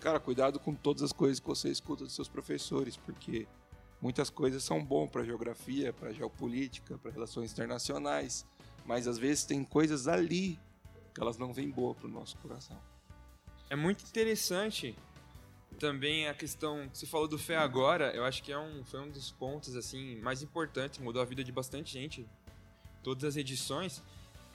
Cara, 0.00 0.20
cuidado 0.20 0.58
com 0.60 0.74
todas 0.74 1.02
as 1.02 1.12
coisas 1.12 1.40
que 1.40 1.46
você 1.46 1.68
escuta 1.70 2.04
dos 2.04 2.14
seus 2.14 2.28
professores, 2.28 2.96
porque 2.96 3.46
muitas 4.00 4.30
coisas 4.30 4.62
são 4.62 4.84
bom 4.84 5.08
para 5.08 5.24
geografia, 5.24 5.92
para 5.92 6.12
geopolítica, 6.12 6.98
para 6.98 7.10
relações 7.10 7.52
internacionais, 7.52 8.46
mas 8.84 9.06
às 9.06 9.18
vezes 9.18 9.44
tem 9.44 9.64
coisas 9.64 10.06
ali 10.06 10.58
que 11.18 11.22
elas 11.22 11.36
não 11.36 11.52
vêm 11.52 11.68
boa 11.68 11.94
para 11.94 12.06
o 12.06 12.10
nosso 12.10 12.36
coração. 12.38 12.76
é 13.68 13.74
muito 13.74 14.04
interessante 14.04 14.94
também 15.78 16.28
a 16.28 16.34
questão 16.34 16.88
que 16.88 16.96
você 16.96 17.06
falou 17.06 17.28
do 17.28 17.38
fé 17.38 17.56
agora, 17.56 18.12
eu 18.14 18.24
acho 18.24 18.42
que 18.42 18.52
é 18.52 18.58
um, 18.58 18.84
foi 18.84 19.00
um 19.00 19.10
dos 19.10 19.30
pontos 19.30 19.76
assim 19.76 20.16
mais 20.16 20.42
importantes, 20.42 20.98
mudou 20.98 21.20
a 21.20 21.24
vida 21.24 21.44
de 21.44 21.52
bastante 21.52 21.92
gente, 21.92 22.26
todas 23.02 23.24
as 23.24 23.36
edições. 23.36 24.02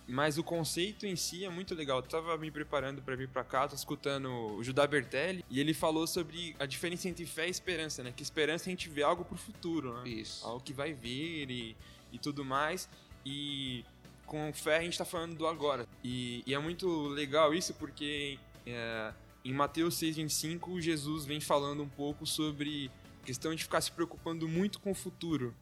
Mas 0.06 0.38
o 0.38 0.44
conceito 0.44 1.06
em 1.06 1.16
si 1.16 1.46
é 1.46 1.50
muito 1.50 1.74
legal. 1.74 2.00
Eu 2.00 2.04
tava 2.04 2.38
me 2.38 2.52
preparando 2.52 3.02
para 3.02 3.16
vir 3.16 3.30
para 3.30 3.42
cá, 3.42 3.70
tô 3.70 3.76
escutando 3.76 4.58
o 4.58 4.62
Judá 4.62 4.86
Bertelli, 4.86 5.46
e 5.50 5.62
ele 5.62 5.74
falou 5.74 6.06
sobre 6.06 6.54
a 6.60 6.66
diferença 6.66 7.08
entre 7.08 7.26
fé 7.26 7.48
e 7.48 7.50
esperança, 7.50 8.04
né? 8.04 8.12
Que 8.12 8.22
esperança 8.22 8.66
a 8.66 8.70
gente 8.70 8.90
vê 8.90 9.02
algo 9.02 9.24
pro 9.24 9.38
futuro, 9.38 9.94
né? 9.94 10.10
Isso. 10.10 10.46
Algo 10.46 10.62
que 10.62 10.74
vai 10.74 10.92
vir 10.92 11.50
e, 11.50 11.78
e 12.12 12.20
tudo 12.20 12.44
mais. 12.44 12.90
E 13.26 13.86
com 14.26 14.52
fé 14.54 14.78
a 14.78 14.82
gente 14.82 14.98
tá 14.98 15.06
falando 15.06 15.36
do 15.36 15.48
agora. 15.48 15.88
E, 16.04 16.44
e 16.46 16.54
é 16.54 16.60
muito 16.60 17.08
legal 17.08 17.54
isso 17.54 17.74
porque 17.74 18.40
é, 18.66 19.14
em 19.44 19.54
Mateus 19.54 19.96
6,25, 19.96 20.80
Jesus 20.80 21.26
vem 21.26 21.42
falando 21.42 21.84
um 21.84 21.90
pouco 21.90 22.26
sobre 22.26 22.90
a 23.22 23.26
questão 23.26 23.54
de 23.54 23.64
ficar 23.64 23.82
se 23.82 23.92
preocupando 23.92 24.48
muito 24.48 24.80
com 24.80 24.92
o 24.92 24.96
futuro. 24.96 25.54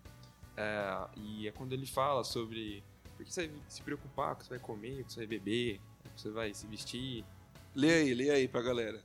É, 0.55 1.07
e 1.17 1.47
é 1.47 1.51
quando 1.51 1.73
ele 1.73 1.85
fala 1.85 2.23
sobre 2.23 2.83
por 3.17 3.25
que 3.25 3.33
você 3.33 3.47
vai 3.47 3.57
se 3.67 3.81
preocupar 3.81 4.33
o 4.33 4.35
que 4.35 4.43
você 4.45 4.49
vai 4.51 4.59
comer, 4.59 4.95
com 4.95 5.01
o 5.01 5.05
que 5.05 5.13
você 5.13 5.19
vai 5.19 5.27
beber, 5.27 5.79
o 6.05 6.09
que 6.09 6.21
você 6.21 6.29
vai 6.29 6.53
se 6.53 6.67
vestir. 6.67 7.25
Lê 7.75 7.93
aí, 7.93 8.13
lê 8.13 8.29
aí 8.29 8.47
pra 8.47 8.61
galera. 8.61 9.01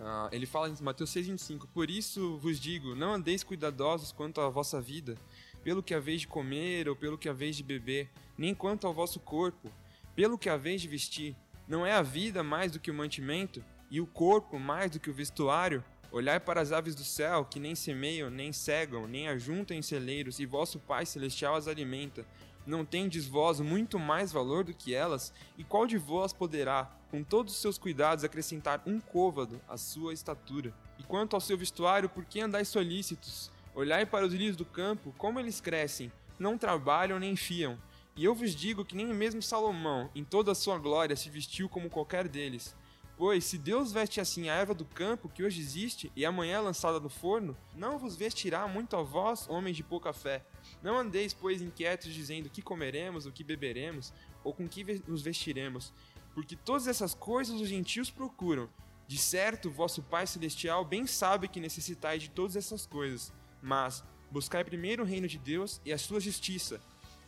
Ah, 0.00 0.28
ele 0.32 0.46
fala 0.46 0.68
em 0.68 0.74
Mateus 0.82 1.10
6,25: 1.10 1.66
Por 1.72 1.90
isso 1.90 2.38
vos 2.38 2.58
digo, 2.58 2.94
não 2.94 3.14
andeis 3.14 3.44
cuidadosos 3.44 4.12
quanto 4.12 4.40
à 4.40 4.48
vossa 4.48 4.80
vida, 4.80 5.16
pelo 5.62 5.82
que 5.82 5.94
haveis 5.94 6.22
de 6.22 6.28
comer 6.28 6.88
ou 6.88 6.96
pelo 6.96 7.18
que 7.18 7.28
haveis 7.28 7.56
de 7.56 7.62
beber, 7.62 8.10
nem 8.36 8.54
quanto 8.54 8.86
ao 8.86 8.94
vosso 8.94 9.20
corpo, 9.20 9.70
pelo 10.14 10.38
que 10.38 10.48
haveis 10.48 10.80
de 10.80 10.88
vestir. 10.88 11.36
Não 11.66 11.86
é 11.86 11.92
a 11.92 12.02
vida 12.02 12.42
mais 12.42 12.72
do 12.72 12.80
que 12.80 12.90
o 12.90 12.94
mantimento, 12.94 13.64
e 13.90 14.00
o 14.00 14.06
corpo 14.06 14.58
mais 14.58 14.90
do 14.90 14.98
que 14.98 15.10
o 15.10 15.14
vestuário? 15.14 15.84
Olhai 16.10 16.40
para 16.40 16.60
as 16.60 16.72
aves 16.72 16.94
do 16.94 17.04
céu, 17.04 17.44
que 17.44 17.60
nem 17.60 17.74
semeiam, 17.74 18.30
nem 18.30 18.52
cegam, 18.52 19.06
nem 19.06 19.28
ajuntam 19.28 19.76
em 19.76 19.82
celeiros, 19.82 20.38
e 20.40 20.46
vosso 20.46 20.78
Pai 20.78 21.06
Celestial 21.06 21.54
as 21.54 21.68
alimenta. 21.68 22.26
Não 22.66 22.84
tendes 22.84 23.26
vós 23.26 23.60
muito 23.60 23.98
mais 23.98 24.32
valor 24.32 24.64
do 24.64 24.74
que 24.74 24.94
elas? 24.94 25.32
E 25.58 25.64
qual 25.64 25.86
de 25.86 25.98
vós 25.98 26.32
poderá, 26.32 26.90
com 27.10 27.22
todos 27.22 27.54
os 27.54 27.60
seus 27.60 27.76
cuidados, 27.76 28.24
acrescentar 28.24 28.82
um 28.86 29.00
côvado 29.00 29.60
à 29.68 29.76
sua 29.76 30.12
estatura? 30.12 30.72
E 30.98 31.02
quanto 31.02 31.34
ao 31.34 31.40
seu 31.40 31.58
vestuário, 31.58 32.08
por 32.08 32.24
que 32.24 32.40
andais 32.40 32.68
solícitos? 32.68 33.50
Olhai 33.74 34.04
para 34.04 34.26
os 34.26 34.32
lírios 34.32 34.56
do 34.56 34.66
campo, 34.66 35.14
como 35.16 35.40
eles 35.40 35.60
crescem, 35.60 36.12
não 36.38 36.58
trabalham 36.58 37.18
nem 37.18 37.34
fiam. 37.34 37.78
E 38.14 38.22
eu 38.24 38.34
vos 38.34 38.54
digo 38.54 38.84
que 38.84 38.94
nem 38.94 39.06
mesmo 39.06 39.40
Salomão, 39.40 40.10
em 40.14 40.22
toda 40.22 40.52
a 40.52 40.54
sua 40.54 40.78
glória, 40.78 41.16
se 41.16 41.30
vestiu 41.30 41.70
como 41.70 41.88
qualquer 41.88 42.28
deles. 42.28 42.76
Pois, 43.16 43.44
se 43.44 43.56
Deus 43.56 43.90
veste 43.90 44.20
assim 44.20 44.50
a 44.50 44.54
erva 44.54 44.74
do 44.74 44.84
campo, 44.84 45.28
que 45.28 45.42
hoje 45.42 45.60
existe, 45.60 46.12
e 46.14 46.26
amanhã 46.26 46.56
é 46.56 46.60
lançada 46.60 47.00
no 47.00 47.08
forno, 47.08 47.56
não 47.74 47.98
vos 47.98 48.14
vestirá 48.14 48.66
muito 48.68 48.94
a 48.94 49.02
vós, 49.02 49.48
homens 49.48 49.76
de 49.76 49.82
pouca 49.82 50.12
fé. 50.12 50.44
Não 50.82 50.98
andeis, 50.98 51.32
pois, 51.32 51.62
inquietos, 51.62 52.12
dizendo 52.12 52.50
que 52.50 52.60
comeremos, 52.60 53.24
o 53.24 53.32
que 53.32 53.42
beberemos, 53.42 54.12
ou 54.44 54.52
com 54.52 54.68
que 54.68 55.02
nos 55.06 55.22
vestiremos, 55.22 55.94
porque 56.34 56.56
todas 56.56 56.86
essas 56.86 57.14
coisas 57.14 57.58
os 57.58 57.68
gentios 57.68 58.10
procuram. 58.10 58.68
De 59.06 59.16
certo, 59.16 59.70
vosso 59.70 60.02
Pai 60.02 60.26
Celestial 60.26 60.84
bem 60.84 61.06
sabe 61.06 61.48
que 61.48 61.60
necessitais 61.60 62.22
de 62.22 62.30
todas 62.30 62.56
essas 62.56 62.84
coisas. 62.84 63.32
Mas 63.62 64.02
buscai 64.30 64.64
primeiro 64.64 65.04
o 65.04 65.06
reino 65.06 65.28
de 65.28 65.38
Deus 65.38 65.80
e 65.84 65.92
a 65.92 65.98
sua 65.98 66.18
justiça, 66.18 66.80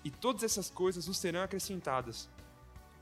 e 0.05 0.11
todas 0.11 0.43
essas 0.43 0.69
coisas 0.69 1.07
vos 1.07 1.17
serão 1.17 1.43
acrescentadas. 1.43 2.29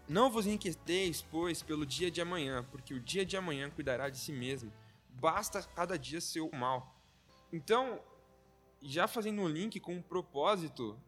Não 0.08 0.30
vos 0.30 0.46
inquieteis, 0.46 1.22
pois, 1.22 1.62
pelo 1.62 1.86
dia 1.86 2.10
de 2.10 2.20
amanhã, 2.20 2.64
porque 2.70 2.92
o 2.92 3.00
dia 3.00 3.24
de 3.24 3.36
amanhã 3.36 3.70
cuidará 3.70 4.10
de 4.10 4.18
si 4.18 4.32
mesmo. 4.32 4.72
Basta 5.08 5.62
cada 5.62 5.98
dia 5.98 6.20
seu 6.20 6.50
mal. 6.52 6.94
Então, 7.52 8.00
já 8.80 9.06
fazendo 9.06 9.42
um 9.42 9.48
link 9.48 9.78
com 9.80 9.94
um 9.94 10.02
propósito, 10.02 10.98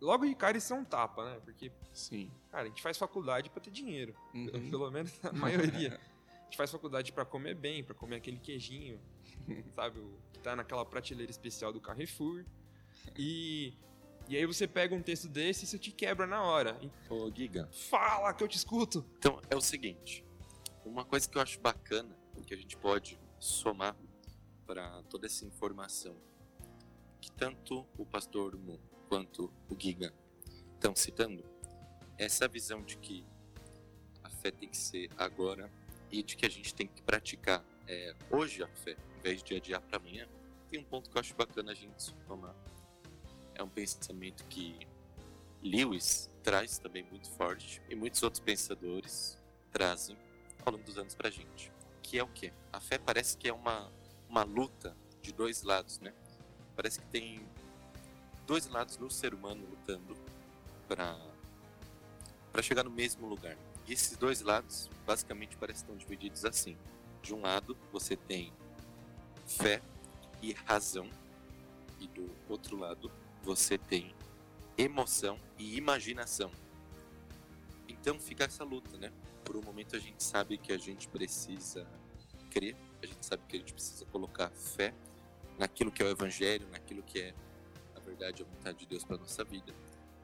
logo 0.00 0.26
de 0.26 0.34
cara 0.34 0.58
isso 0.58 0.72
é 0.72 0.76
um 0.76 0.84
tapa, 0.84 1.24
né? 1.24 1.40
Porque, 1.44 1.72
Sim. 1.92 2.30
cara, 2.50 2.64
a 2.64 2.68
gente 2.68 2.82
faz 2.82 2.98
faculdade 2.98 3.50
para 3.50 3.62
ter 3.62 3.70
dinheiro. 3.70 4.14
Uhum. 4.34 4.68
Pelo 4.70 4.90
menos 4.90 5.12
a 5.24 5.32
maioria. 5.32 5.98
A 6.36 6.48
gente 6.48 6.58
faz 6.58 6.70
faculdade 6.70 7.12
para 7.12 7.24
comer 7.24 7.56
bem, 7.56 7.82
para 7.82 7.92
comer 7.92 8.16
aquele 8.16 8.38
queijinho, 8.38 9.00
sabe? 9.74 10.00
O 10.00 10.18
que 10.32 10.38
tá 10.40 10.56
naquela 10.56 10.84
prateleira 10.84 11.30
especial 11.30 11.72
do 11.72 11.80
Carrefour. 11.80 12.44
E, 13.16 13.74
e 14.28 14.36
aí 14.36 14.46
você 14.46 14.66
pega 14.66 14.94
um 14.94 15.02
texto 15.02 15.28
desse 15.28 15.62
e 15.62 15.66
isso 15.66 15.78
te 15.78 15.90
quebra 15.92 16.26
na 16.26 16.42
hora. 16.42 16.78
Ô, 17.08 17.30
Giga, 17.30 17.68
fala 17.72 18.32
que 18.32 18.42
eu 18.42 18.48
te 18.48 18.56
escuto. 18.56 19.04
então 19.18 19.40
é 19.48 19.56
o 19.56 19.60
seguinte: 19.60 20.24
uma 20.84 21.04
coisa 21.04 21.28
que 21.28 21.36
eu 21.36 21.42
acho 21.42 21.60
bacana, 21.60 22.16
que 22.46 22.54
a 22.54 22.56
gente 22.56 22.76
pode 22.76 23.18
somar 23.38 23.96
para 24.66 25.02
toda 25.04 25.26
essa 25.26 25.44
informação, 25.44 26.16
que 27.20 27.30
tanto 27.30 27.86
o 27.96 28.04
pastor 28.04 28.56
Mu 28.56 28.80
quanto 29.08 29.52
o 29.68 29.76
Giga 29.78 30.12
estão 30.74 30.94
citando, 30.94 31.44
é 32.18 32.24
essa 32.24 32.48
visão 32.48 32.82
de 32.82 32.96
que 32.98 33.24
a 34.22 34.28
fé 34.30 34.50
tem 34.50 34.68
que 34.68 34.76
ser 34.76 35.10
agora 35.16 35.70
e 36.10 36.22
de 36.22 36.36
que 36.36 36.46
a 36.46 36.48
gente 36.48 36.74
tem 36.74 36.86
que 36.86 37.02
praticar 37.02 37.64
é, 37.86 38.14
hoje 38.30 38.62
a 38.62 38.68
fé, 38.68 38.96
em 39.16 39.20
vez 39.20 39.42
de 39.42 39.54
adiar 39.54 39.80
para 39.82 39.98
amanhã. 39.98 40.26
Tem 40.68 40.80
um 40.80 40.84
ponto 40.84 41.10
que 41.10 41.16
eu 41.16 41.20
acho 41.20 41.34
bacana 41.34 41.72
a 41.72 41.74
gente 41.74 42.12
somar. 42.26 42.54
É 43.54 43.62
um 43.62 43.68
pensamento 43.68 44.44
que 44.48 44.86
Lewis 45.62 46.30
traz 46.42 46.78
também 46.78 47.02
muito 47.04 47.30
forte 47.30 47.82
e 47.88 47.94
muitos 47.94 48.22
outros 48.22 48.40
pensadores 48.40 49.38
trazem 49.72 50.16
ao 50.64 50.72
longo 50.72 50.84
dos 50.84 50.98
anos 50.98 51.14
pra 51.14 51.30
gente. 51.30 51.72
Que 52.02 52.18
é 52.18 52.22
o 52.22 52.28
quê? 52.28 52.52
A 52.72 52.80
fé 52.80 52.98
parece 52.98 53.36
que 53.36 53.48
é 53.48 53.52
uma, 53.52 53.90
uma 54.28 54.44
luta 54.44 54.96
de 55.22 55.32
dois 55.32 55.62
lados, 55.62 55.98
né? 55.98 56.12
Parece 56.74 57.00
que 57.00 57.06
tem 57.06 57.40
dois 58.46 58.68
lados 58.68 58.96
no 58.98 59.10
ser 59.10 59.34
humano 59.34 59.66
lutando 59.68 60.16
para 60.86 61.18
para 62.52 62.62
chegar 62.62 62.84
no 62.84 62.90
mesmo 62.90 63.26
lugar. 63.26 63.56
E 63.86 63.92
esses 63.92 64.16
dois 64.16 64.40
lados 64.40 64.88
basicamente 65.04 65.56
parecem 65.58 65.82
estão 65.82 65.96
divididos 65.96 66.44
assim. 66.44 66.76
De 67.22 67.34
um 67.34 67.42
lado 67.42 67.76
você 67.92 68.16
tem 68.16 68.52
fé 69.46 69.80
e 70.42 70.52
razão 70.52 71.08
e 72.00 72.06
do 72.08 72.30
outro 72.48 72.76
lado 72.76 73.10
você 73.42 73.78
tem 73.78 74.14
emoção 74.76 75.38
e 75.58 75.76
imaginação. 75.76 76.50
Então 77.88 78.18
fica 78.18 78.44
essa 78.44 78.64
luta, 78.64 78.96
né? 78.98 79.12
Por 79.44 79.56
um 79.56 79.62
momento 79.62 79.96
a 79.96 79.98
gente 79.98 80.22
sabe 80.22 80.58
que 80.58 80.72
a 80.72 80.78
gente 80.78 81.08
precisa 81.08 81.86
crer, 82.50 82.76
a 83.02 83.06
gente 83.06 83.24
sabe 83.24 83.42
que 83.48 83.56
a 83.56 83.58
gente 83.60 83.72
precisa 83.72 84.04
colocar 84.06 84.50
fé 84.50 84.92
naquilo 85.58 85.90
que 85.90 86.02
é 86.02 86.06
o 86.06 86.08
evangelho, 86.10 86.66
naquilo 86.68 87.02
que 87.02 87.20
é 87.20 87.34
a 87.94 88.00
verdade, 88.00 88.42
a 88.42 88.44
vontade 88.44 88.78
de 88.78 88.86
Deus 88.86 89.04
para 89.04 89.16
nossa 89.16 89.44
vida. 89.44 89.72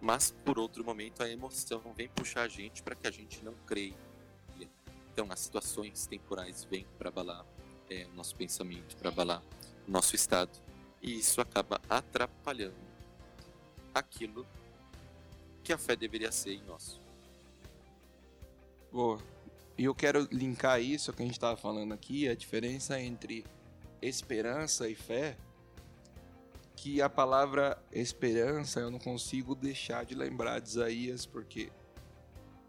Mas 0.01 0.35
por 0.45 0.59
outro 0.59 0.85
momento 0.85 1.23
a 1.23 1.29
emoção 1.29 1.81
vem 1.97 2.09
puxar 2.09 2.43
a 2.43 2.49
gente 2.49 2.83
para 2.83 2.97
que 2.97 3.07
a 3.07 3.11
gente 3.11 3.45
não 3.45 3.55
creia. 3.67 3.95
Então 5.13 5.27
as 5.31 5.41
situações 5.41 6.07
temporais 6.07 6.65
vêm 6.65 6.87
para 6.99 7.09
abalar 7.09 7.47
é, 7.93 8.07
o 8.07 8.15
nosso 8.15 8.35
pensamento, 8.35 8.97
para 8.97 9.11
abalar 9.11 9.43
o 9.87 9.91
nosso 9.91 10.17
estado. 10.17 10.51
E 11.03 11.19
isso 11.19 11.41
acaba 11.41 11.81
atrapalhando 11.89 12.75
aquilo 13.95 14.47
que 15.63 15.73
a 15.73 15.79
fé 15.79 15.95
deveria 15.95 16.33
ser 16.33 16.55
em 16.55 16.63
nós. 16.63 17.01
Boa. 18.91 19.19
E 19.77 19.85
eu 19.85 19.95
quero 19.95 20.29
linkar 20.31 20.81
isso 20.81 21.13
que 21.13 21.23
a 21.23 21.25
gente 21.25 21.35
estava 21.35 21.57
falando 21.57 21.93
aqui, 21.93 22.29
a 22.29 22.35
diferença 22.35 23.01
entre 23.01 23.45
esperança 24.01 24.89
e 24.89 24.95
fé. 24.95 25.37
Que 26.77 27.01
a 27.01 27.09
palavra 27.09 27.81
esperança 27.93 28.81
eu 28.81 28.91
não 28.91 28.99
consigo 28.99 29.55
deixar 29.55 30.05
de 30.05 30.15
lembrar 30.15 30.61
de 30.61 30.69
Isaías, 30.69 31.25
porque 31.25 31.71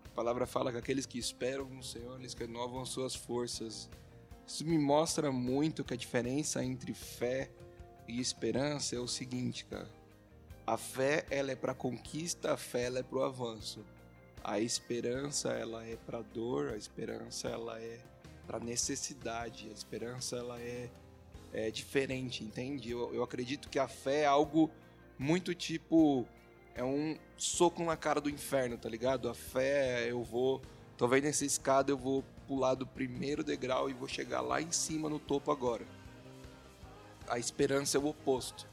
a 0.06 0.10
palavra 0.10 0.46
fala 0.46 0.72
que 0.72 0.78
aqueles 0.78 1.06
que 1.06 1.18
esperam 1.18 1.66
no 1.66 1.84
Senhor, 1.84 2.20
eles 2.20 2.34
renovam 2.34 2.86
suas 2.86 3.16
forças. 3.16 3.90
Isso 4.46 4.66
me 4.66 4.78
mostra 4.78 5.32
muito 5.32 5.84
que 5.84 5.94
a 5.94 5.98
diferença 5.98 6.64
entre 6.64 6.94
fé 6.94 7.50
e 8.08 8.20
esperança 8.20 8.96
é 8.96 9.00
o 9.00 9.08
seguinte, 9.08 9.66
cara. 9.66 9.90
A 10.66 10.78
fé, 10.78 11.26
ela 11.30 11.52
é 11.52 11.56
para 11.56 11.74
conquista, 11.74 12.54
a 12.54 12.58
fé, 12.58 12.84
ela 12.84 13.00
é 13.00 13.04
para 13.04 13.18
o 13.18 13.24
avanço. 13.24 13.86
A 14.44 14.60
esperança, 14.60 15.50
ela 15.50 15.86
é 15.86 15.96
para 15.96 16.22
dor, 16.22 16.70
a 16.70 16.78
esperança, 16.78 17.50
ela 17.50 17.80
é 17.80 18.00
para 18.46 18.60
necessidade, 18.60 19.70
a 19.70 19.74
esperança, 19.74 20.38
ela 20.38 20.60
é, 20.60 20.90
é 21.54 21.72
diferente, 21.72 22.44
entende? 22.44 22.92
Eu, 22.92 23.14
eu 23.14 23.24
acredito 23.24 23.70
que 23.70 23.80
a 23.80 23.88
fé 23.88 24.22
é 24.22 24.26
algo 24.26 24.70
muito 25.18 25.54
tipo. 25.54 26.28
É 26.76 26.84
um 26.84 27.18
soco 27.38 27.84
na 27.84 27.96
cara 27.96 28.20
do 28.20 28.30
inferno, 28.30 28.78
tá 28.78 28.90
ligado? 28.90 29.30
A 29.30 29.34
fé, 29.34 30.10
eu 30.10 30.24
vou. 30.24 30.62
Tô 30.98 31.08
vendo 31.08 31.26
essa 31.26 31.46
escada, 31.46 31.92
eu 31.92 31.98
vou 31.98 32.24
pular 32.48 32.76
do 32.76 32.86
primeiro 32.86 33.44
degrau 33.44 33.90
e 33.90 33.94
vou 33.94 34.08
chegar 34.08 34.42
lá 34.42 34.62
em 34.62 34.72
cima 34.72 35.10
no 35.10 35.20
topo 35.20 35.52
agora. 35.52 35.86
A 37.28 37.40
esperança 37.40 37.98
é 37.98 38.00
o 38.00 38.08
oposto. 38.08 38.68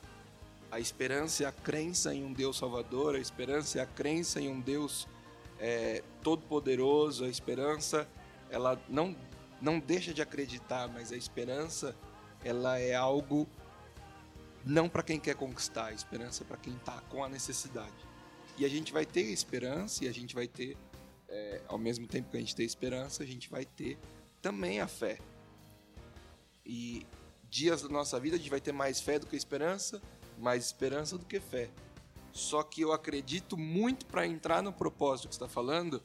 A 0.70 0.78
esperança 0.78 1.44
é 1.44 1.46
a 1.46 1.52
crença 1.52 2.14
em 2.14 2.24
um 2.24 2.32
Deus 2.32 2.58
Salvador, 2.58 3.16
a 3.16 3.18
esperança 3.18 3.78
é 3.78 3.82
a 3.82 3.86
crença 3.86 4.40
em 4.40 4.48
um 4.48 4.60
Deus 4.60 5.08
é, 5.58 6.02
todo-poderoso, 6.22 7.24
a 7.24 7.28
esperança 7.28 8.08
ela 8.50 8.80
não 8.88 9.16
não 9.60 9.78
deixa 9.78 10.14
de 10.14 10.22
acreditar, 10.22 10.88
mas 10.88 11.12
a 11.12 11.16
esperança 11.16 11.94
ela 12.42 12.78
é 12.78 12.94
algo 12.94 13.46
não 14.64 14.88
para 14.88 15.02
quem 15.02 15.18
quer 15.18 15.34
conquistar, 15.34 15.86
a 15.86 15.92
esperança 15.92 16.42
é 16.42 16.46
para 16.46 16.56
quem 16.56 16.74
está 16.74 17.00
com 17.08 17.22
a 17.22 17.28
necessidade. 17.28 18.08
E 18.56 18.64
a 18.64 18.68
gente 18.68 18.92
vai 18.92 19.04
ter 19.06 19.22
esperança 19.22 20.04
e 20.04 20.08
a 20.08 20.12
gente 20.12 20.34
vai 20.34 20.46
ter, 20.46 20.76
é, 21.30 21.60
ao 21.68 21.78
mesmo 21.78 22.06
tempo 22.06 22.30
que 22.30 22.36
a 22.36 22.40
gente 22.40 22.54
tem 22.54 22.66
esperança, 22.66 23.22
a 23.22 23.26
gente 23.26 23.48
vai 23.48 23.64
ter 23.64 23.96
também 24.42 24.80
a 24.80 24.88
fé. 24.88 25.18
E 26.66 27.06
dias 27.48 27.82
da 27.82 27.88
nossa 27.88 28.18
vida 28.20 28.36
a 28.36 28.38
gente 28.38 28.50
vai 28.50 28.60
ter 28.60 28.72
mais 28.72 29.00
fé 29.00 29.18
do 29.18 29.26
que 29.26 29.36
esperança, 29.36 30.00
mais 30.38 30.66
esperança 30.66 31.16
do 31.16 31.24
que 31.24 31.40
fé. 31.40 31.70
Só 32.32 32.62
que 32.62 32.80
eu 32.80 32.92
acredito 32.92 33.56
muito 33.56 34.06
para 34.06 34.26
entrar 34.26 34.62
no 34.62 34.72
propósito 34.72 35.28
que 35.28 35.34
está 35.34 35.48
falando, 35.48 36.02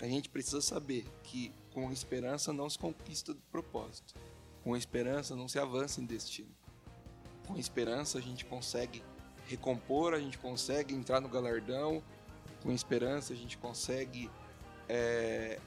a 0.00 0.06
gente 0.06 0.28
precisa 0.28 0.60
saber 0.60 1.06
que 1.22 1.52
com 1.72 1.90
esperança 1.92 2.52
não 2.52 2.68
se 2.68 2.78
conquista 2.78 3.32
do 3.34 3.40
propósito. 3.50 4.14
Com 4.62 4.76
esperança 4.76 5.36
não 5.36 5.48
se 5.48 5.58
avança 5.58 6.00
em 6.00 6.04
destino. 6.04 6.50
Com 7.46 7.56
esperança 7.56 8.18
a 8.18 8.20
gente 8.20 8.44
consegue 8.44 9.02
recompor, 9.46 10.14
a 10.14 10.20
gente 10.20 10.38
consegue 10.38 10.94
entrar 10.94 11.20
no 11.20 11.28
galardão. 11.28 12.02
Com 12.62 12.72
esperança 12.72 13.32
a 13.32 13.36
gente 13.36 13.56
consegue 13.56 14.30
é, 14.88 15.58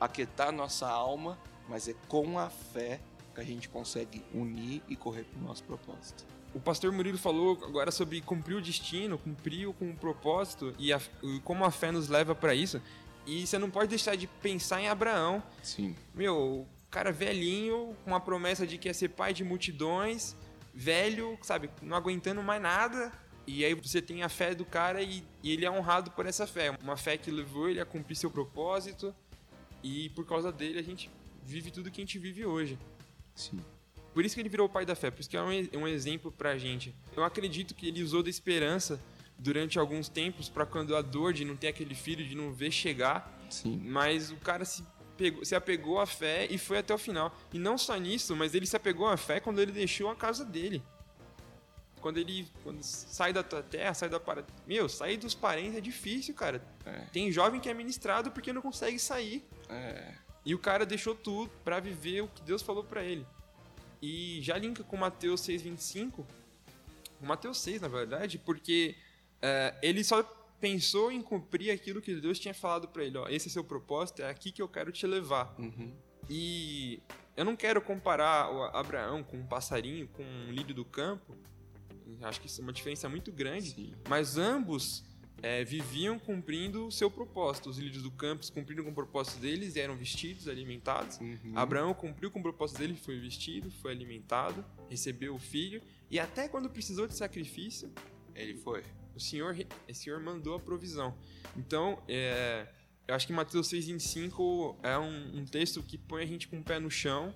aquietar 0.00 0.52
nossa 0.52 0.88
alma, 0.88 1.38
mas 1.68 1.88
é 1.88 1.94
com 2.08 2.38
a 2.38 2.48
fé 2.48 3.00
que 3.34 3.40
a 3.40 3.44
gente 3.44 3.68
consegue 3.68 4.24
unir 4.32 4.82
e 4.88 4.96
correr 4.96 5.24
para 5.24 5.40
o 5.40 5.42
nosso 5.42 5.64
propósito. 5.64 6.24
O 6.54 6.60
pastor 6.60 6.92
Murilo 6.92 7.18
falou 7.18 7.58
agora 7.64 7.90
sobre 7.90 8.20
cumprir 8.20 8.54
o 8.54 8.62
destino, 8.62 9.18
cumprir 9.18 9.72
com 9.74 9.90
o 9.90 9.96
propósito 9.96 10.72
e, 10.78 10.92
a, 10.92 11.00
e 11.22 11.40
como 11.40 11.64
a 11.64 11.70
fé 11.70 11.90
nos 11.90 12.08
leva 12.08 12.32
para 12.34 12.54
isso. 12.54 12.80
E 13.26 13.44
você 13.44 13.58
não 13.58 13.70
pode 13.70 13.88
deixar 13.88 14.16
de 14.16 14.28
pensar 14.28 14.80
em 14.80 14.88
Abraão. 14.88 15.42
Sim. 15.62 15.96
Meu, 16.14 16.36
o 16.36 16.66
cara 16.90 17.10
velhinho, 17.10 17.96
com 18.04 18.14
a 18.14 18.20
promessa 18.20 18.64
de 18.64 18.78
que 18.78 18.88
ia 18.88 18.94
ser 18.94 19.08
pai 19.08 19.34
de 19.34 19.42
multidões, 19.42 20.36
velho, 20.72 21.36
sabe, 21.42 21.70
não 21.82 21.96
aguentando 21.96 22.40
mais 22.40 22.62
nada. 22.62 23.10
E 23.46 23.64
aí 23.64 23.74
você 23.74 24.00
tem 24.00 24.22
a 24.22 24.28
fé 24.28 24.54
do 24.54 24.64
cara 24.64 25.02
e, 25.02 25.22
e 25.42 25.52
ele 25.52 25.64
é 25.64 25.70
honrado 25.70 26.10
por 26.10 26.26
essa 26.26 26.46
fé. 26.46 26.70
Uma 26.82 26.96
fé 26.96 27.16
que 27.16 27.30
levou 27.30 27.68
ele 27.68 27.80
a 27.80 27.84
cumprir 27.84 28.16
seu 28.16 28.30
propósito. 28.30 29.14
E 29.82 30.08
por 30.10 30.26
causa 30.26 30.50
dele 30.50 30.78
a 30.78 30.82
gente 30.82 31.10
vive 31.44 31.70
tudo 31.70 31.90
que 31.90 32.00
a 32.00 32.04
gente 32.04 32.18
vive 32.18 32.46
hoje. 32.46 32.78
Sim. 33.34 33.60
Por 34.14 34.24
isso 34.24 34.34
que 34.34 34.40
ele 34.40 34.48
virou 34.48 34.66
o 34.66 34.70
pai 34.70 34.86
da 34.86 34.94
fé, 34.94 35.10
por 35.10 35.20
isso 35.20 35.28
que 35.28 35.36
é 35.36 35.42
um, 35.42 35.80
um 35.80 35.88
exemplo 35.88 36.30
pra 36.30 36.56
gente. 36.56 36.94
Eu 37.16 37.24
acredito 37.24 37.74
que 37.74 37.88
ele 37.88 38.02
usou 38.02 38.22
da 38.22 38.30
esperança 38.30 39.00
durante 39.36 39.78
alguns 39.78 40.08
tempos 40.08 40.48
para 40.48 40.64
quando 40.64 40.96
a 40.96 41.02
dor 41.02 41.32
de 41.32 41.44
não 41.44 41.56
ter 41.56 41.66
aquele 41.66 41.94
filho, 41.94 42.24
de 42.24 42.34
não 42.34 42.52
ver 42.52 42.70
chegar. 42.70 43.30
Sim. 43.50 43.76
Mas 43.84 44.30
o 44.30 44.36
cara 44.36 44.64
se, 44.64 44.84
pegou, 45.16 45.44
se 45.44 45.54
apegou 45.54 46.00
à 46.00 46.06
fé 46.06 46.46
e 46.48 46.56
foi 46.56 46.78
até 46.78 46.94
o 46.94 46.98
final. 46.98 47.36
E 47.52 47.58
não 47.58 47.76
só 47.76 47.96
nisso, 47.96 48.34
mas 48.36 48.54
ele 48.54 48.66
se 48.66 48.76
apegou 48.76 49.06
à 49.06 49.16
fé 49.16 49.40
quando 49.40 49.60
ele 49.60 49.72
deixou 49.72 50.08
a 50.08 50.14
casa 50.14 50.44
dele. 50.44 50.82
Quando 52.04 52.18
ele 52.18 52.46
quando 52.62 52.82
sai 52.82 53.32
da 53.32 53.42
tua 53.42 53.62
terra, 53.62 53.94
sai 53.94 54.10
da 54.10 54.20
parada. 54.20 54.46
Meu, 54.66 54.90
sair 54.90 55.16
dos 55.16 55.34
parentes 55.34 55.78
é 55.78 55.80
difícil, 55.80 56.34
cara. 56.34 56.62
É. 56.84 57.06
Tem 57.10 57.32
jovem 57.32 57.58
que 57.58 57.66
é 57.66 57.72
ministrado 57.72 58.30
porque 58.30 58.52
não 58.52 58.60
consegue 58.60 58.98
sair. 58.98 59.42
É. 59.70 60.12
E 60.44 60.54
o 60.54 60.58
cara 60.58 60.84
deixou 60.84 61.14
tudo 61.14 61.50
para 61.64 61.80
viver 61.80 62.20
o 62.20 62.28
que 62.28 62.42
Deus 62.42 62.60
falou 62.60 62.84
para 62.84 63.02
ele. 63.02 63.26
E 64.02 64.38
já 64.42 64.58
linka 64.58 64.84
com 64.84 64.98
Mateus 64.98 65.40
6,25, 65.48 66.26
o 67.22 67.26
Mateus 67.26 67.58
6, 67.62 67.80
na 67.80 67.88
verdade, 67.88 68.36
porque 68.36 68.94
é, 69.40 69.74
ele 69.80 70.04
só 70.04 70.22
pensou 70.60 71.10
em 71.10 71.22
cumprir 71.22 71.70
aquilo 71.70 72.02
que 72.02 72.14
Deus 72.16 72.38
tinha 72.38 72.52
falado 72.52 72.86
para 72.86 73.02
ele. 73.02 73.16
Ó, 73.16 73.26
esse 73.30 73.48
é 73.48 73.50
seu 73.50 73.64
propósito, 73.64 74.20
é 74.20 74.28
aqui 74.28 74.52
que 74.52 74.60
eu 74.60 74.68
quero 74.68 74.92
te 74.92 75.06
levar. 75.06 75.54
Uhum. 75.58 75.90
E 76.28 77.00
eu 77.34 77.46
não 77.46 77.56
quero 77.56 77.80
comparar 77.80 78.52
o 78.52 78.62
Abraão 78.76 79.24
com 79.24 79.38
um 79.38 79.46
passarinho, 79.46 80.06
com 80.08 80.22
um 80.22 80.50
lírio 80.50 80.74
do 80.74 80.84
campo. 80.84 81.34
Acho 82.22 82.40
que 82.40 82.46
isso 82.46 82.60
é 82.60 82.62
uma 82.62 82.72
diferença 82.72 83.08
muito 83.08 83.32
grande. 83.32 83.70
Sim. 83.70 83.92
Mas 84.08 84.36
ambos 84.36 85.04
é, 85.42 85.64
viviam 85.64 86.18
cumprindo 86.18 86.86
o 86.86 86.90
seu 86.90 87.10
propósito. 87.10 87.68
Os 87.68 87.78
líderes 87.78 88.02
do 88.02 88.10
campus 88.10 88.48
cumpriram 88.48 88.82
com 88.84 88.90
o 88.90 88.94
propósito 88.94 89.40
deles 89.40 89.76
eram 89.76 89.96
vestidos, 89.96 90.48
alimentados. 90.48 91.18
Uhum. 91.18 91.52
Abraão 91.54 91.92
cumpriu 91.92 92.30
com 92.30 92.38
o 92.38 92.42
propósito 92.42 92.78
dele, 92.78 92.96
foi 92.96 93.18
vestido, 93.18 93.70
foi 93.70 93.92
alimentado, 93.92 94.64
recebeu 94.88 95.34
o 95.34 95.38
filho. 95.38 95.82
E 96.10 96.18
até 96.18 96.48
quando 96.48 96.70
precisou 96.70 97.06
de 97.06 97.14
sacrifício, 97.14 97.92
Ele 98.34 98.54
foi. 98.54 98.82
o 99.14 99.20
Senhor, 99.20 99.54
o 99.88 99.94
Senhor 99.94 100.20
mandou 100.20 100.54
a 100.54 100.60
provisão. 100.60 101.14
Então, 101.56 102.02
é, 102.08 102.66
eu 103.06 103.14
acho 103.14 103.26
que 103.26 103.32
Mateus 103.32 103.68
6, 103.68 103.86
25 103.86 104.78
é 104.82 104.98
um, 104.98 105.40
um 105.40 105.44
texto 105.44 105.82
que 105.82 105.98
põe 105.98 106.22
a 106.22 106.26
gente 106.26 106.48
com 106.48 106.58
o 106.58 106.64
pé 106.64 106.80
no 106.80 106.90
chão 106.90 107.34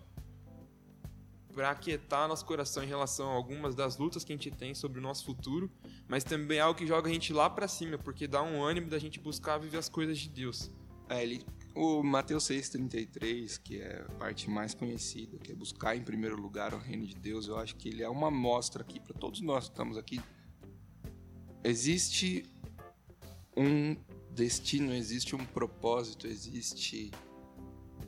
para 1.58 1.72
aquietar 1.72 2.28
nosso 2.28 2.44
coração 2.44 2.84
em 2.84 2.86
relação 2.86 3.32
a 3.32 3.34
algumas 3.34 3.74
das 3.74 3.98
lutas 3.98 4.22
que 4.22 4.32
a 4.32 4.36
gente 4.36 4.48
tem 4.48 4.76
sobre 4.76 5.00
o 5.00 5.02
nosso 5.02 5.24
futuro, 5.24 5.68
mas 6.06 6.22
também 6.22 6.58
é 6.58 6.60
algo 6.60 6.78
que 6.78 6.86
joga 6.86 7.10
a 7.10 7.12
gente 7.12 7.32
lá 7.32 7.50
para 7.50 7.66
cima, 7.66 7.98
porque 7.98 8.28
dá 8.28 8.40
um 8.44 8.62
ânimo 8.62 8.88
da 8.88 8.96
gente 8.96 9.18
buscar 9.18 9.58
viver 9.58 9.78
as 9.78 9.88
coisas 9.88 10.16
de 10.18 10.28
Deus. 10.28 10.70
É, 11.08 11.20
ele, 11.20 11.44
o 11.74 12.00
Mateus 12.00 12.44
6,33, 12.44 13.60
que 13.60 13.80
é 13.80 14.02
a 14.02 14.12
parte 14.12 14.48
mais 14.48 14.72
conhecida, 14.72 15.36
que 15.36 15.50
é 15.50 15.54
buscar 15.56 15.96
em 15.96 16.02
primeiro 16.04 16.40
lugar 16.40 16.72
o 16.72 16.78
reino 16.78 17.04
de 17.04 17.16
Deus, 17.16 17.48
eu 17.48 17.58
acho 17.58 17.74
que 17.74 17.88
ele 17.88 18.04
é 18.04 18.08
uma 18.08 18.30
mostra 18.30 18.82
aqui 18.82 19.00
para 19.00 19.18
todos 19.18 19.40
nós 19.40 19.64
que 19.64 19.72
estamos 19.72 19.98
aqui. 19.98 20.20
Existe 21.64 22.44
um 23.56 23.96
destino, 24.30 24.94
existe 24.94 25.34
um 25.34 25.44
propósito, 25.44 26.28
existe 26.28 27.10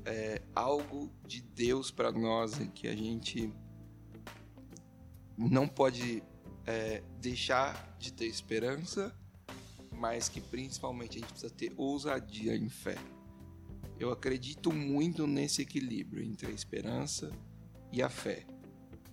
é, 0.05 0.43
algo 0.55 1.11
de 1.27 1.41
Deus 1.41 1.91
para 1.91 2.11
nós 2.13 2.61
em 2.61 2.69
que 2.69 2.89
a 2.89 2.95
gente 2.95 3.53
não 5.37 5.67
pode 5.67 6.23
é, 6.67 7.03
deixar 7.21 7.97
de 7.99 8.13
ter 8.13 8.27
esperança, 8.27 9.15
mas 9.93 10.29
que 10.29 10.41
principalmente 10.41 11.19
a 11.19 11.21
gente 11.21 11.31
precisa 11.31 11.53
ter 11.53 11.73
ousadia 11.77 12.57
em 12.57 12.69
fé. 12.69 12.97
Eu 13.99 14.11
acredito 14.11 14.73
muito 14.73 15.27
nesse 15.27 15.63
equilíbrio 15.63 16.25
entre 16.25 16.49
a 16.49 16.51
esperança 16.51 17.31
e 17.93 18.03
a 18.03 18.09
fé. 18.09 18.47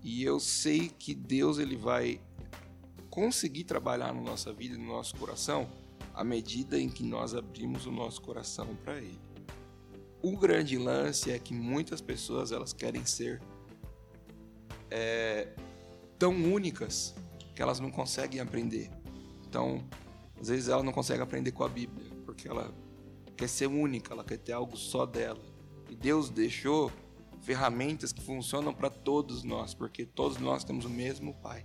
E 0.02 0.23
eu 0.23 0.39
sei 0.39 0.89
que 0.89 1.13
Deus 1.13 1.58
ele 1.58 1.76
vai 1.76 2.21
conseguir 3.10 3.63
trabalhar 3.63 4.13
na 4.13 4.21
nossa 4.21 4.54
vida 4.54 4.76
e 4.76 4.78
no 4.78 4.88
nosso 4.88 5.15
coração 5.15 5.69
à 6.13 6.23
medida 6.23 6.80
em 6.80 6.89
que 6.89 7.04
nós 7.04 7.36
abrimos 7.36 7.86
o 7.86 7.91
nosso 7.91 8.21
coração 8.21 8.76
para 8.84 8.97
Ele. 8.97 9.19
O 10.28 10.36
grande 10.36 10.78
lance 10.78 11.32
é 11.32 11.40
que 11.40 11.54
muitas 11.54 12.02
pessoas 12.02 12.52
elas 12.52 12.74
querem 12.74 13.06
ser 13.06 13.42
é, 14.92 15.48
tão 16.20 16.34
únicas 16.34 17.16
que 17.56 17.62
elas 17.62 17.80
não 17.80 17.90
conseguem 17.90 18.42
aprender. 18.42 18.92
Então, 19.48 19.88
às 20.38 20.50
vezes 20.50 20.68
ela 20.68 20.84
não 20.84 20.92
consegue 20.92 21.24
aprender 21.24 21.54
com 21.54 21.63
a 21.63 21.70
Bíblia, 21.70 22.12
porque 22.26 22.46
ela 22.46 22.76
quer 23.38 23.48
ser 23.48 23.68
única, 23.68 24.13
ela 24.13 24.24
quer 24.26 24.38
ter 24.38 24.52
algo 24.52 24.76
só 24.76 25.06
dela. 25.06 25.40
E 25.90 25.96
Deus 25.96 26.30
deixou 26.30 26.92
ferramentas 27.40 28.12
que 28.12 28.22
funcionam 28.22 28.74
para 28.74 28.90
todos 28.90 29.44
nós, 29.44 29.74
porque 29.74 30.06
todos 30.06 30.40
nós 30.40 30.62
temos 30.66 30.84
o 30.84 30.90
mesmo 30.90 31.36
Pai. 31.36 31.63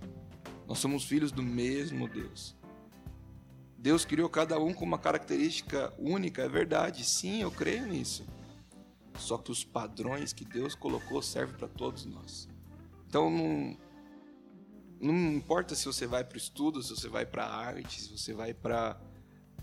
Nós 0.65 0.79
somos 0.79 1.03
filhos 1.03 1.33
do 1.33 1.43
mesmo 1.43 2.07
Deus. 2.07 2.55
Deus 3.77 4.05
criou 4.05 4.29
cada 4.29 4.57
um 4.57 4.73
com 4.73 4.85
uma 4.85 4.97
característica 4.97 5.93
única, 5.99 6.43
é 6.43 6.47
verdade, 6.47 7.03
sim, 7.03 7.41
eu 7.41 7.51
creio 7.51 7.85
nisso. 7.85 8.25
Só 9.17 9.37
que 9.37 9.51
os 9.51 9.63
padrões 9.63 10.33
que 10.33 10.43
Deus 10.43 10.75
colocou 10.75 11.21
servem 11.21 11.55
para 11.55 11.67
todos 11.67 12.05
nós. 12.05 12.47
Então 13.07 13.29
não, 13.29 13.77
não 14.99 15.33
importa 15.33 15.75
se 15.75 15.85
você 15.85 16.07
vai 16.07 16.23
para 16.23 16.35
o 16.35 16.37
estudo, 16.37 16.81
se 16.81 16.89
você 16.89 17.07
vai 17.07 17.25
para 17.25 17.45
a 17.45 17.55
arte, 17.55 18.01
se 18.01 18.17
você 18.17 18.33
vai 18.33 18.53
para 18.53 18.99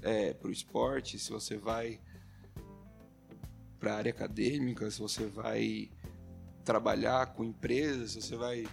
é, 0.02 0.36
o 0.42 0.50
esporte, 0.50 1.18
se 1.18 1.30
você 1.30 1.56
vai 1.56 2.00
para 3.78 3.94
a 3.94 3.96
área 3.96 4.10
acadêmica, 4.10 4.90
se 4.90 5.00
você 5.00 5.26
vai 5.26 5.90
trabalhar 6.64 7.34
com 7.34 7.42
empresas, 7.42 8.12
se 8.12 8.22
você 8.22 8.36
vai 8.36 8.66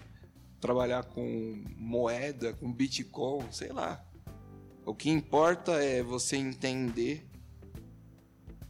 trabalhar 0.59 1.03
com 1.03 1.63
moeda, 1.75 2.53
com 2.53 2.71
Bitcoin, 2.71 3.51
sei 3.51 3.71
lá. 3.71 4.03
O 4.85 4.93
que 4.93 5.09
importa 5.09 5.73
é 5.83 6.01
você 6.01 6.37
entender 6.37 7.26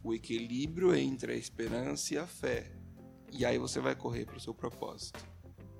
o 0.08 0.14
equilíbrio 0.14 0.94
entre 0.94 1.32
a 1.32 1.36
esperança 1.36 2.14
e 2.14 2.18
a 2.18 2.26
fé. 2.26 2.72
E 3.30 3.44
aí 3.44 3.58
você 3.58 3.78
vai 3.78 3.94
correr 3.94 4.24
para 4.24 4.38
o 4.38 4.40
seu 4.40 4.54
propósito. 4.54 5.18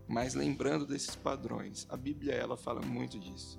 Mas 0.06 0.34
lembrando 0.34 0.86
desses 0.86 1.16
padrões, 1.16 1.86
a 1.88 1.96
Bíblia 1.96 2.34
ela 2.34 2.56
fala 2.56 2.82
muito 2.82 3.18
disso. 3.18 3.58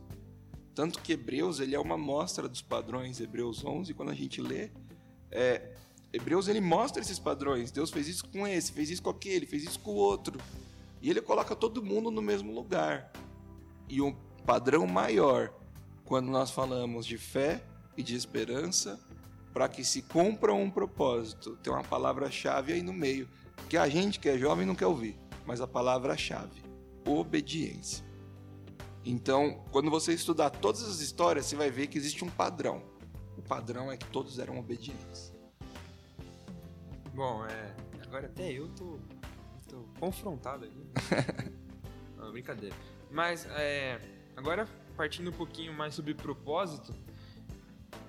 Tanto 0.75 1.01
que 1.01 1.13
Hebreus 1.13 1.59
ele 1.59 1.75
é 1.75 1.79
uma 1.79 1.97
mostra 1.97 2.47
dos 2.47 2.61
padrões. 2.61 3.19
Hebreus 3.19 3.65
11, 3.65 3.93
quando 3.95 4.09
a 4.09 4.13
gente 4.13 4.41
lê, 4.41 4.69
é, 5.31 5.73
Hebreus 6.13 6.47
ele 6.47 6.61
mostra 6.61 7.01
esses 7.01 7.17
padrões. 7.17 7.71
Deus 7.71 7.89
fez 7.89 8.07
isso 8.07 8.29
com 8.29 8.47
esse, 8.47 8.71
fez 8.71 8.91
isso 8.91 9.01
com 9.01 9.09
aquele, 9.09 9.47
fez 9.47 9.63
isso 9.63 9.79
com 9.79 9.91
o 9.91 9.95
outro. 9.95 10.39
E 11.01 11.09
ele 11.09 11.21
coloca 11.21 11.55
todo 11.55 11.83
mundo 11.83 12.11
no 12.11 12.21
mesmo 12.21 12.53
lugar. 12.53 13.11
E 13.87 14.01
um 14.01 14.15
padrão 14.45 14.85
maior, 14.85 15.51
quando 16.05 16.29
nós 16.29 16.51
falamos 16.51 17.07
de 17.07 17.17
fé 17.17 17.63
e 17.97 18.03
de 18.03 18.15
esperança, 18.15 18.99
para 19.59 19.67
que 19.67 19.83
se 19.83 20.01
cumpra 20.01 20.53
um 20.53 20.71
propósito, 20.71 21.57
tem 21.57 21.73
uma 21.73 21.83
palavra-chave 21.83 22.71
aí 22.71 22.81
no 22.81 22.93
meio, 22.93 23.27
Que 23.67 23.75
a 23.75 23.89
gente 23.89 24.17
que 24.17 24.29
é 24.29 24.37
jovem 24.37 24.65
não 24.65 24.73
quer 24.73 24.85
ouvir, 24.85 25.19
mas 25.45 25.59
a 25.59 25.67
palavra-chave: 25.67 26.63
obediência. 27.05 28.05
Então, 29.03 29.61
quando 29.69 29.91
você 29.91 30.13
estudar 30.13 30.49
todas 30.49 30.81
as 30.83 31.01
histórias, 31.01 31.45
você 31.45 31.57
vai 31.57 31.69
ver 31.69 31.87
que 31.87 31.97
existe 31.97 32.23
um 32.23 32.29
padrão. 32.29 32.81
O 33.37 33.41
padrão 33.41 33.91
é 33.91 33.97
que 33.97 34.05
todos 34.05 34.39
eram 34.39 34.57
obedientes. 34.57 35.33
Bom, 37.13 37.45
é. 37.45 37.75
Agora 38.01 38.27
até 38.27 38.53
eu 38.53 38.69
tô, 38.69 38.97
tô 39.67 39.83
confrontado 39.99 40.63
aqui. 40.63 40.87
Não, 42.15 42.31
brincadeira. 42.31 42.75
Mas, 43.11 43.45
é. 43.49 43.99
Agora, 44.37 44.65
partindo 44.95 45.31
um 45.31 45.33
pouquinho 45.33 45.73
mais 45.73 45.95
sobre 45.95 46.13
propósito. 46.13 46.95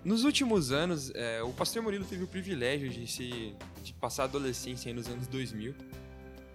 Nos 0.04 0.24
últimos 0.24 0.72
anos, 0.72 1.10
é, 1.14 1.42
o 1.42 1.52
Pastor 1.52 1.82
Murilo 1.82 2.04
teve 2.04 2.24
o 2.24 2.26
privilégio 2.26 2.88
de, 2.88 3.06
se, 3.06 3.54
de 3.82 3.92
passar 3.94 4.22
a 4.22 4.24
adolescência 4.26 4.88
aí 4.88 4.94
nos 4.94 5.06
anos 5.08 5.26
2000. 5.26 5.74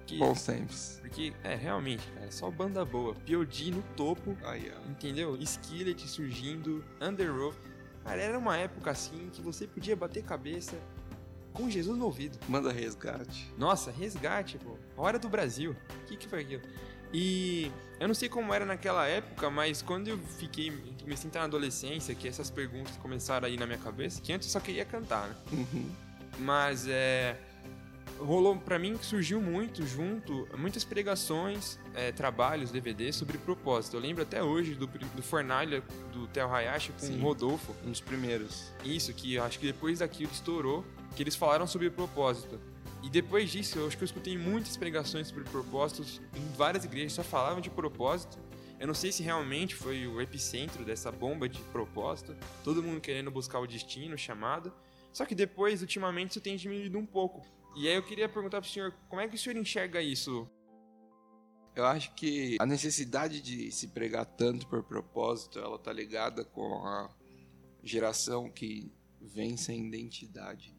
Que, 0.08 0.18
Bons 0.18 0.46
tempos. 0.46 0.98
Porque, 1.02 1.34
é, 1.44 1.56
realmente, 1.56 2.04
cara, 2.14 2.32
só 2.32 2.50
banda 2.52 2.84
boa. 2.86 3.14
P.O.D. 3.16 3.72
no 3.72 3.82
topo, 3.96 4.38
Ai, 4.44 4.72
ai. 4.74 4.92
entendeu? 4.92 5.36
Skillet 5.42 6.08
surgindo, 6.08 6.84
Underoath. 7.02 7.56
Cara, 8.04 8.22
era 8.22 8.38
uma 8.38 8.56
época 8.56 8.92
assim 8.92 9.30
que 9.34 9.42
você 9.42 9.66
podia 9.66 9.96
bater 9.96 10.24
cabeça 10.24 10.76
com 11.54 11.70
Jesus 11.70 11.98
no 11.98 12.06
ouvido. 12.06 12.38
Manda 12.48 12.72
resgate. 12.72 13.52
Nossa, 13.58 13.90
resgate, 13.90 14.60
pô. 14.60 14.78
Hora 14.96 15.18
do 15.18 15.28
Brasil. 15.30 15.76
O 16.02 16.06
que, 16.06 16.18
que 16.18 16.28
foi 16.28 16.42
aquilo? 16.42 16.62
E 17.12 17.72
eu 18.00 18.08
não 18.08 18.16
sei 18.16 18.28
como 18.28 18.54
era 18.54 18.66
naquela 18.66 19.08
época, 19.08 19.50
mas 19.50 19.82
quando 19.82 20.08
eu 20.08 20.18
fiquei, 20.18 20.72
comecei 21.02 21.26
a 21.26 21.28
entrar 21.28 21.42
na 21.42 21.48
adolescência, 21.48 22.14
que 22.14 22.28
essas 22.28 22.50
perguntas 22.50 22.96
começaram 22.98 23.48
aí 23.48 23.58
na 23.58 23.66
minha 23.66 23.78
cabeça, 23.78 24.22
que 24.22 24.34
antes 24.34 24.48
eu 24.48 24.52
só 24.52 24.60
queria 24.60 24.86
cantar, 24.86 25.28
né? 25.28 25.36
Uhum. 25.52 25.92
Mas 26.40 26.88
é. 26.88 27.38
Rolou 28.18 28.56
pra 28.56 28.80
mim 28.80 28.96
que 28.96 29.06
surgiu 29.06 29.42
muito 29.42 29.86
junto, 29.86 30.48
muitas 30.58 30.86
pregações, 30.86 31.78
é, 31.94 32.14
trabalhos, 32.14 32.72
DVDs 32.72 33.18
sobre 33.18 33.38
propósito. 33.38 33.98
Eu 33.98 34.00
lembro 34.00 34.24
até 34.24 34.42
hoje 34.42 34.74
do, 34.74 34.88
do 34.88 35.22
Fornalha 35.22 35.84
do 36.14 36.26
Theo 36.28 36.48
Hayashi 36.48 36.94
com 36.94 37.00
Sim. 37.00 37.20
o 37.20 37.22
Rodolfo. 37.22 37.76
Um 37.86 37.90
dos 37.90 38.00
primeiros. 38.00 38.72
Isso, 38.86 39.14
que 39.14 39.34
eu 39.34 39.44
acho 39.44 39.60
que 39.60 39.68
depois 39.68 40.00
daquilo 40.00 40.32
estourou, 40.32 40.86
que 41.14 41.24
eles 41.24 41.36
falaram 41.36 41.68
sobre 41.68 41.90
propósito. 41.90 42.58
E 43.06 43.10
depois 43.10 43.52
disso, 43.52 43.78
eu 43.78 43.86
acho 43.86 43.96
que 43.96 44.04
eu 44.04 44.08
escutei 44.08 44.36
muitas 44.36 44.76
pregações 44.76 45.28
sobre 45.28 45.44
propósitos 45.44 46.20
em 46.36 46.58
várias 46.58 46.86
igrejas, 46.86 47.14
só 47.14 47.22
falavam 47.24 47.62
de 47.62 47.70
propósito. 47.70 48.40
Eu 48.80 48.88
não 48.88 48.96
sei 48.96 49.12
se 49.12 49.22
realmente 49.22 49.76
foi 49.76 50.08
o 50.08 50.20
epicentro 50.20 50.84
dessa 50.84 51.12
bomba 51.12 51.48
de 51.48 51.62
propósito, 51.66 52.36
todo 52.64 52.82
mundo 52.82 53.00
querendo 53.00 53.30
buscar 53.30 53.60
o 53.60 53.68
destino, 53.68 54.16
o 54.16 54.18
chamado. 54.18 54.74
Só 55.14 55.24
que 55.24 55.36
depois, 55.36 55.84
ultimamente, 55.84 56.32
isso 56.32 56.42
tem 56.42 56.56
diminuído 56.56 56.98
um 56.98 57.06
pouco. 57.06 57.46
E 57.76 57.88
aí 57.88 57.94
eu 57.94 58.02
queria 58.02 58.28
perguntar 58.28 58.60
pro 58.60 58.68
senhor, 58.68 58.92
como 59.08 59.22
é 59.22 59.28
que 59.28 59.36
o 59.36 59.38
senhor 59.38 59.56
enxerga 59.56 60.02
isso? 60.02 60.50
Eu 61.76 61.86
acho 61.86 62.12
que 62.16 62.58
a 62.60 62.66
necessidade 62.66 63.40
de 63.40 63.72
se 63.72 63.90
pregar 63.90 64.26
tanto 64.26 64.68
por 64.68 64.82
propósito, 64.82 65.60
ela 65.60 65.78
tá 65.78 65.94
ligada 65.94 66.44
com 66.44 66.84
a 66.84 67.14
geração 67.84 68.50
que 68.50 68.92
vem 69.22 69.56
sem 69.56 69.86
identidade. 69.86 70.76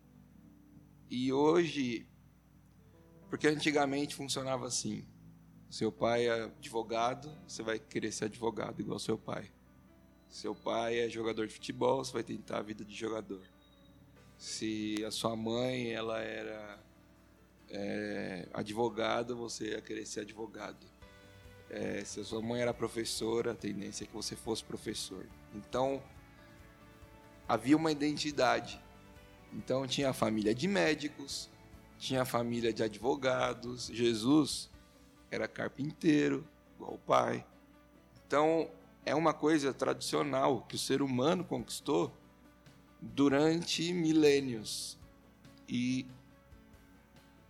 E 1.08 1.32
hoje, 1.32 2.08
porque 3.28 3.48
antigamente 3.48 4.14
funcionava 4.14 4.66
assim: 4.66 5.06
seu 5.70 5.90
pai 5.90 6.26
é 6.26 6.44
advogado, 6.44 7.30
você 7.46 7.62
vai 7.62 7.78
querer 7.78 8.12
ser 8.12 8.26
advogado 8.26 8.80
igual 8.80 8.98
seu 8.98 9.18
pai. 9.18 9.50
Seu 10.28 10.54
pai 10.54 11.00
é 11.00 11.08
jogador 11.08 11.46
de 11.46 11.54
futebol, 11.54 12.04
você 12.04 12.12
vai 12.12 12.22
tentar 12.22 12.58
a 12.58 12.62
vida 12.62 12.84
de 12.84 12.94
jogador. 12.94 13.42
Se 14.38 15.02
a 15.04 15.10
sua 15.10 15.34
mãe 15.34 15.92
ela 15.92 16.20
era 16.20 16.78
é, 17.70 18.48
advogada, 18.52 19.34
você 19.34 19.70
ia 19.70 19.80
querer 19.80 20.06
ser 20.06 20.20
advogado. 20.20 20.86
É, 21.70 22.04
se 22.04 22.20
a 22.20 22.24
sua 22.24 22.40
mãe 22.40 22.60
era 22.60 22.72
professora, 22.72 23.52
a 23.52 23.54
tendência 23.54 24.04
é 24.04 24.06
que 24.06 24.12
você 24.12 24.36
fosse 24.36 24.62
professor. 24.62 25.26
Então, 25.54 26.02
havia 27.48 27.76
uma 27.76 27.90
identidade. 27.90 28.80
Então, 29.52 29.86
tinha 29.86 30.10
a 30.10 30.12
família 30.12 30.54
de 30.54 30.68
médicos, 30.68 31.50
tinha 31.98 32.24
família 32.24 32.72
de 32.72 32.82
advogados. 32.82 33.86
Jesus 33.86 34.70
era 35.30 35.48
carpinteiro, 35.48 36.46
igual 36.76 36.94
o 36.94 36.98
pai. 36.98 37.44
Então, 38.26 38.70
é 39.04 39.14
uma 39.14 39.32
coisa 39.32 39.72
tradicional 39.72 40.62
que 40.62 40.74
o 40.74 40.78
ser 40.78 41.00
humano 41.00 41.44
conquistou 41.44 42.12
durante 43.00 43.92
milênios. 43.92 44.98
E 45.68 46.06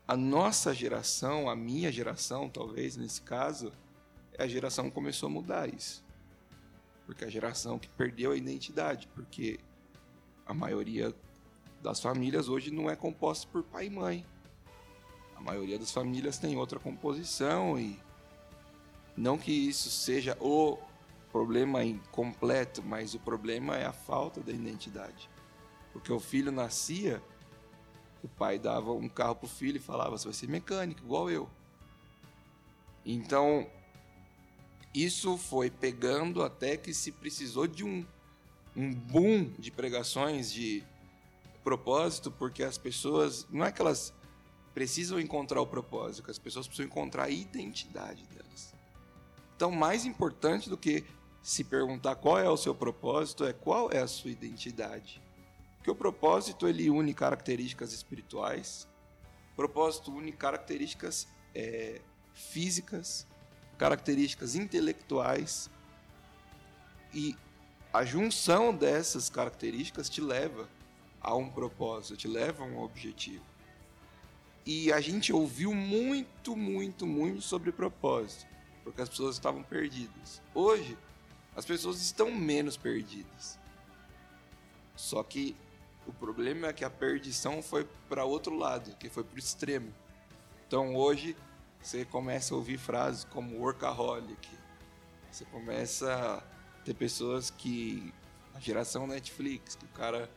a 0.06 0.16
nossa 0.16 0.74
geração, 0.74 1.48
a 1.48 1.56
minha 1.56 1.90
geração, 1.90 2.48
talvez 2.48 2.96
nesse 2.96 3.20
caso, 3.22 3.72
é 4.34 4.44
a 4.44 4.48
geração 4.48 4.84
que 4.84 4.90
começou 4.92 5.28
a 5.28 5.32
mudar 5.32 5.72
isso. 5.72 6.04
Porque 7.06 7.24
a 7.24 7.30
geração 7.30 7.78
que 7.78 7.88
perdeu 7.88 8.32
a 8.32 8.36
identidade, 8.36 9.08
porque 9.14 9.58
a 10.44 10.52
maioria 10.52 11.14
das 11.82 12.00
famílias 12.00 12.48
hoje 12.48 12.70
não 12.70 12.90
é 12.90 12.96
composta 12.96 13.48
por 13.50 13.62
pai 13.62 13.86
e 13.86 13.90
mãe. 13.90 14.24
Maioria 15.46 15.78
das 15.78 15.92
famílias 15.92 16.38
tem 16.38 16.56
outra 16.56 16.80
composição 16.80 17.78
e 17.78 17.98
não 19.16 19.38
que 19.38 19.52
isso 19.52 19.88
seja 19.88 20.36
o 20.40 20.76
problema 21.30 21.84
incompleto, 21.84 22.82
mas 22.82 23.14
o 23.14 23.20
problema 23.20 23.76
é 23.76 23.86
a 23.86 23.92
falta 23.92 24.40
da 24.40 24.52
identidade. 24.52 25.30
Porque 25.92 26.12
o 26.12 26.18
filho 26.18 26.50
nascia, 26.50 27.22
o 28.24 28.28
pai 28.28 28.58
dava 28.58 28.92
um 28.92 29.08
carro 29.08 29.36
pro 29.36 29.48
filho 29.48 29.76
e 29.76 29.80
falava: 29.80 30.18
"Você 30.18 30.24
vai 30.24 30.34
ser 30.34 30.48
mecânico 30.48 31.00
igual 31.02 31.30
eu". 31.30 31.48
Então, 33.04 33.70
isso 34.92 35.38
foi 35.38 35.70
pegando 35.70 36.42
até 36.42 36.76
que 36.76 36.92
se 36.92 37.12
precisou 37.12 37.68
de 37.68 37.84
um, 37.84 38.04
um 38.74 38.92
boom 38.92 39.52
de 39.58 39.70
pregações 39.70 40.52
de 40.52 40.82
propósito, 41.62 42.30
porque 42.30 42.62
as 42.62 42.78
pessoas, 42.78 43.46
não 43.50 43.64
é 43.64 43.72
que 43.72 43.80
elas 43.80 44.12
precisam 44.76 45.18
encontrar 45.18 45.62
o 45.62 45.66
propósito, 45.66 46.30
as 46.30 46.38
pessoas 46.38 46.66
precisam 46.66 46.84
encontrar 46.84 47.24
a 47.24 47.30
identidade 47.30 48.26
delas. 48.26 48.74
Então, 49.56 49.70
mais 49.70 50.04
importante 50.04 50.68
do 50.68 50.76
que 50.76 51.02
se 51.42 51.64
perguntar 51.64 52.14
qual 52.16 52.38
é 52.38 52.46
o 52.46 52.58
seu 52.58 52.74
propósito 52.74 53.46
é 53.46 53.54
qual 53.54 53.90
é 53.90 54.00
a 54.00 54.06
sua 54.06 54.30
identidade. 54.30 55.22
Porque 55.78 55.90
o 55.90 55.94
propósito 55.94 56.68
ele 56.68 56.90
une 56.90 57.14
características 57.14 57.94
espirituais, 57.94 58.86
o 59.54 59.56
propósito 59.56 60.10
une 60.10 60.30
características 60.30 61.26
é, 61.54 62.02
físicas, 62.34 63.26
características 63.78 64.54
intelectuais 64.54 65.70
e 67.14 67.34
a 67.94 68.04
junção 68.04 68.76
dessas 68.76 69.30
características 69.30 70.10
te 70.10 70.20
leva 70.20 70.68
a 71.18 71.34
um 71.34 71.48
propósito, 71.48 72.14
te 72.14 72.28
leva 72.28 72.62
a 72.62 72.66
um 72.66 72.78
objetivo. 72.82 73.55
E 74.66 74.92
a 74.92 75.00
gente 75.00 75.32
ouviu 75.32 75.72
muito, 75.72 76.56
muito, 76.56 77.06
muito 77.06 77.40
sobre 77.40 77.70
propósito, 77.70 78.44
porque 78.82 79.00
as 79.00 79.08
pessoas 79.08 79.36
estavam 79.36 79.62
perdidas. 79.62 80.42
Hoje, 80.52 80.98
as 81.54 81.64
pessoas 81.64 82.02
estão 82.02 82.32
menos 82.32 82.76
perdidas. 82.76 83.60
Só 84.96 85.22
que 85.22 85.56
o 86.06 86.12
problema 86.12 86.68
é 86.68 86.72
que 86.72 86.84
a 86.84 86.90
perdição 86.90 87.62
foi 87.62 87.86
para 88.08 88.24
outro 88.24 88.56
lado, 88.56 88.96
que 88.96 89.08
foi 89.08 89.22
para 89.22 89.36
o 89.36 89.38
extremo. 89.38 89.92
Então 90.66 90.96
hoje 90.96 91.36
você 91.80 92.04
começa 92.04 92.52
a 92.52 92.56
ouvir 92.56 92.78
frases 92.78 93.24
como 93.24 93.58
workaholic. 93.58 94.48
Você 95.30 95.44
começa 95.44 96.12
a 96.12 96.82
ter 96.84 96.94
pessoas 96.94 97.50
que 97.50 98.12
a 98.54 98.60
geração 98.60 99.06
Netflix, 99.06 99.76
que 99.76 99.84
o 99.84 99.88
cara 99.88 100.30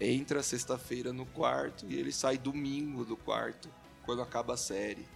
entra 0.00 0.42
sexta-feira 0.42 1.12
no 1.12 1.26
quarto 1.26 1.86
e 1.88 1.96
ele 1.96 2.12
sai 2.12 2.36
domingo 2.36 3.04
do 3.04 3.16
quarto 3.16 3.70
quando 4.04 4.22
acaba 4.22 4.54
a 4.54 4.56
série. 4.56 5.06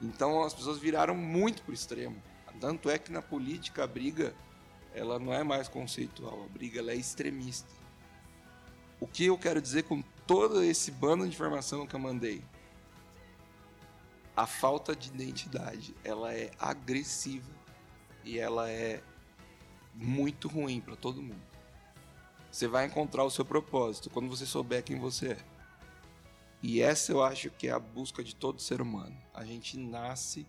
Então 0.00 0.42
as 0.42 0.54
pessoas 0.54 0.78
viraram 0.78 1.14
muito 1.14 1.62
pro 1.62 1.74
extremo. 1.74 2.22
Tanto 2.60 2.88
é 2.88 2.98
que 2.98 3.12
na 3.12 3.20
política 3.20 3.84
a 3.84 3.86
briga 3.86 4.34
ela 4.94 5.18
não 5.18 5.32
é 5.32 5.44
mais 5.44 5.68
conceitual, 5.68 6.44
a 6.44 6.48
briga 6.48 6.80
é 6.90 6.96
extremista. 6.96 7.68
O 8.98 9.06
que 9.06 9.26
eu 9.26 9.36
quero 9.36 9.60
dizer 9.60 9.82
com 9.82 10.02
todo 10.26 10.62
esse 10.62 10.90
bando 10.90 11.24
de 11.24 11.34
informação 11.34 11.86
que 11.86 11.94
eu 11.94 12.00
mandei? 12.00 12.42
A 14.34 14.46
falta 14.46 14.96
de 14.96 15.08
identidade, 15.08 15.94
ela 16.02 16.32
é 16.32 16.50
agressiva 16.58 17.50
e 18.24 18.38
ela 18.38 18.70
é 18.70 19.02
muito 19.94 20.48
ruim 20.48 20.80
para 20.80 20.96
todo 20.96 21.22
mundo. 21.22 21.55
Você 22.56 22.66
vai 22.66 22.86
encontrar 22.86 23.22
o 23.22 23.30
seu 23.30 23.44
propósito 23.44 24.08
quando 24.08 24.30
você 24.30 24.46
souber 24.46 24.82
quem 24.82 24.98
você 24.98 25.32
é. 25.32 25.38
E 26.62 26.80
essa 26.80 27.12
eu 27.12 27.22
acho 27.22 27.50
que 27.50 27.68
é 27.68 27.70
a 27.70 27.78
busca 27.78 28.24
de 28.24 28.34
todo 28.34 28.62
ser 28.62 28.80
humano. 28.80 29.14
A 29.34 29.44
gente 29.44 29.76
nasce 29.76 30.46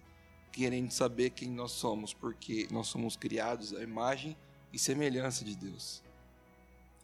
querendo 0.49 0.89
saber 0.89 1.31
quem 1.31 1.49
nós 1.49 1.73
somos, 1.73 2.13
porque 2.13 2.65
nós 2.71 2.87
somos 2.87 3.17
criados 3.17 3.73
à 3.73 3.83
imagem 3.83 4.37
e 4.71 4.79
semelhança 4.79 5.43
de 5.43 5.53
Deus. 5.53 6.01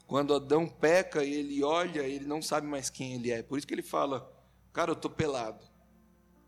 Quando 0.07 0.33
Adão 0.33 0.69
peca 0.69 1.21
ele 1.21 1.61
olha, 1.65 2.07
ele 2.07 2.25
não 2.25 2.41
sabe 2.41 2.65
mais 2.65 2.89
quem 2.89 3.15
ele 3.15 3.29
é. 3.29 3.43
Por 3.43 3.57
isso 3.57 3.67
que 3.67 3.73
ele 3.73 3.81
fala: 3.83 4.31
Cara, 4.71 4.91
eu 4.91 4.95
tô 4.95 5.09
pelado. 5.09 5.65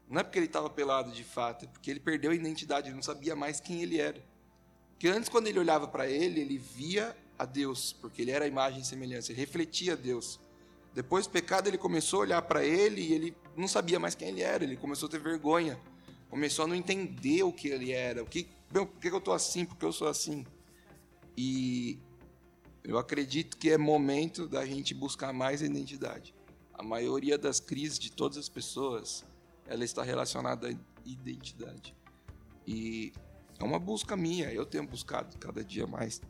Não 0.07 0.21
é 0.21 0.23
porque 0.23 0.39
ele 0.39 0.45
estava 0.45 0.69
pelado 0.69 1.11
de 1.11 1.25
fato, 1.25 1.65
é 1.65 1.67
porque 1.67 1.91
ele 1.91 1.99
perdeu 1.99 2.31
a 2.31 2.35
identidade, 2.35 2.87
ele 2.87 2.95
não 2.95 3.03
sabia 3.03 3.35
mais 3.35 3.59
quem 3.59 3.81
ele 3.81 3.99
era. 3.99 4.23
Porque 4.91 5.09
antes, 5.09 5.27
quando 5.27 5.47
ele 5.47 5.59
olhava 5.59 5.89
para 5.89 6.09
ele, 6.09 6.39
ele 6.39 6.57
via 6.57 7.13
a 7.37 7.45
Deus, 7.45 7.93
porque 7.93 8.21
ele 8.21 8.31
era 8.31 8.45
a 8.45 8.47
imagem 8.47 8.81
e 8.81 8.85
semelhança, 8.85 9.31
ele 9.31 9.39
refletia 9.39 9.95
Deus. 9.95 10.39
Depois 10.93 11.27
do 11.27 11.31
pecado, 11.31 11.67
ele 11.67 11.77
começou 11.77 12.19
a 12.19 12.21
olhar 12.21 12.41
para 12.41 12.63
ele 12.63 13.01
e 13.01 13.13
ele 13.13 13.37
não 13.55 13.67
sabia 13.67 13.99
mais 13.99 14.15
quem 14.15 14.29
ele 14.29 14.41
era, 14.41 14.63
ele 14.63 14.77
começou 14.77 15.07
a 15.07 15.11
ter 15.11 15.19
vergonha, 15.19 15.77
começou 16.29 16.65
a 16.65 16.67
não 16.67 16.75
entender 16.75 17.43
o 17.43 17.51
que 17.51 17.67
ele 17.67 17.91
era, 17.91 18.23
o 18.23 18.25
que, 18.25 18.47
meu, 18.71 18.85
por 18.87 18.99
que 19.01 19.09
eu 19.09 19.17
estou 19.17 19.33
assim, 19.33 19.65
por 19.65 19.75
que 19.75 19.85
eu 19.85 19.91
sou 19.91 20.07
assim. 20.07 20.45
E 21.37 21.99
eu 22.83 22.97
acredito 22.97 23.57
que 23.57 23.69
é 23.69 23.77
momento 23.77 24.47
da 24.47 24.65
gente 24.65 24.93
buscar 24.93 25.33
mais 25.33 25.61
identidade. 25.61 26.33
A 26.73 26.83
maioria 26.83 27.37
das 27.37 27.59
crises 27.59 27.99
de 27.99 28.11
todas 28.11 28.37
as 28.37 28.47
pessoas, 28.47 29.25
ela 29.67 29.83
está 29.83 30.01
relacionada 30.01 30.69
à 30.69 30.73
identidade. 31.05 31.95
E 32.65 33.11
é 33.59 33.63
uma 33.63 33.79
busca 33.79 34.15
minha, 34.15 34.51
eu 34.51 34.65
tenho 34.65 34.87
buscado 34.87 35.37
cada 35.37 35.63
dia 35.63 35.85
mais 35.85 36.21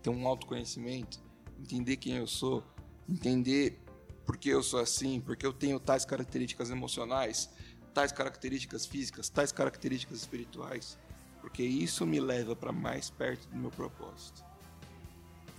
ter 0.00 0.10
um 0.10 0.26
autoconhecimento, 0.26 1.20
entender 1.58 1.96
quem 1.96 2.16
eu 2.16 2.26
sou, 2.26 2.64
entender 3.08 3.78
por 4.24 4.36
que 4.36 4.48
eu 4.48 4.62
sou 4.62 4.80
assim, 4.80 5.20
porque 5.20 5.44
eu 5.44 5.52
tenho 5.52 5.78
tais 5.80 6.04
características 6.04 6.70
emocionais, 6.70 7.50
tais 7.92 8.12
características 8.12 8.86
físicas, 8.86 9.28
tais 9.28 9.52
características 9.52 10.18
espirituais, 10.18 10.98
porque 11.40 11.62
isso 11.62 12.06
me 12.06 12.20
leva 12.20 12.54
para 12.54 12.72
mais 12.72 13.10
perto 13.10 13.48
do 13.48 13.56
meu 13.56 13.70
propósito. 13.70 14.44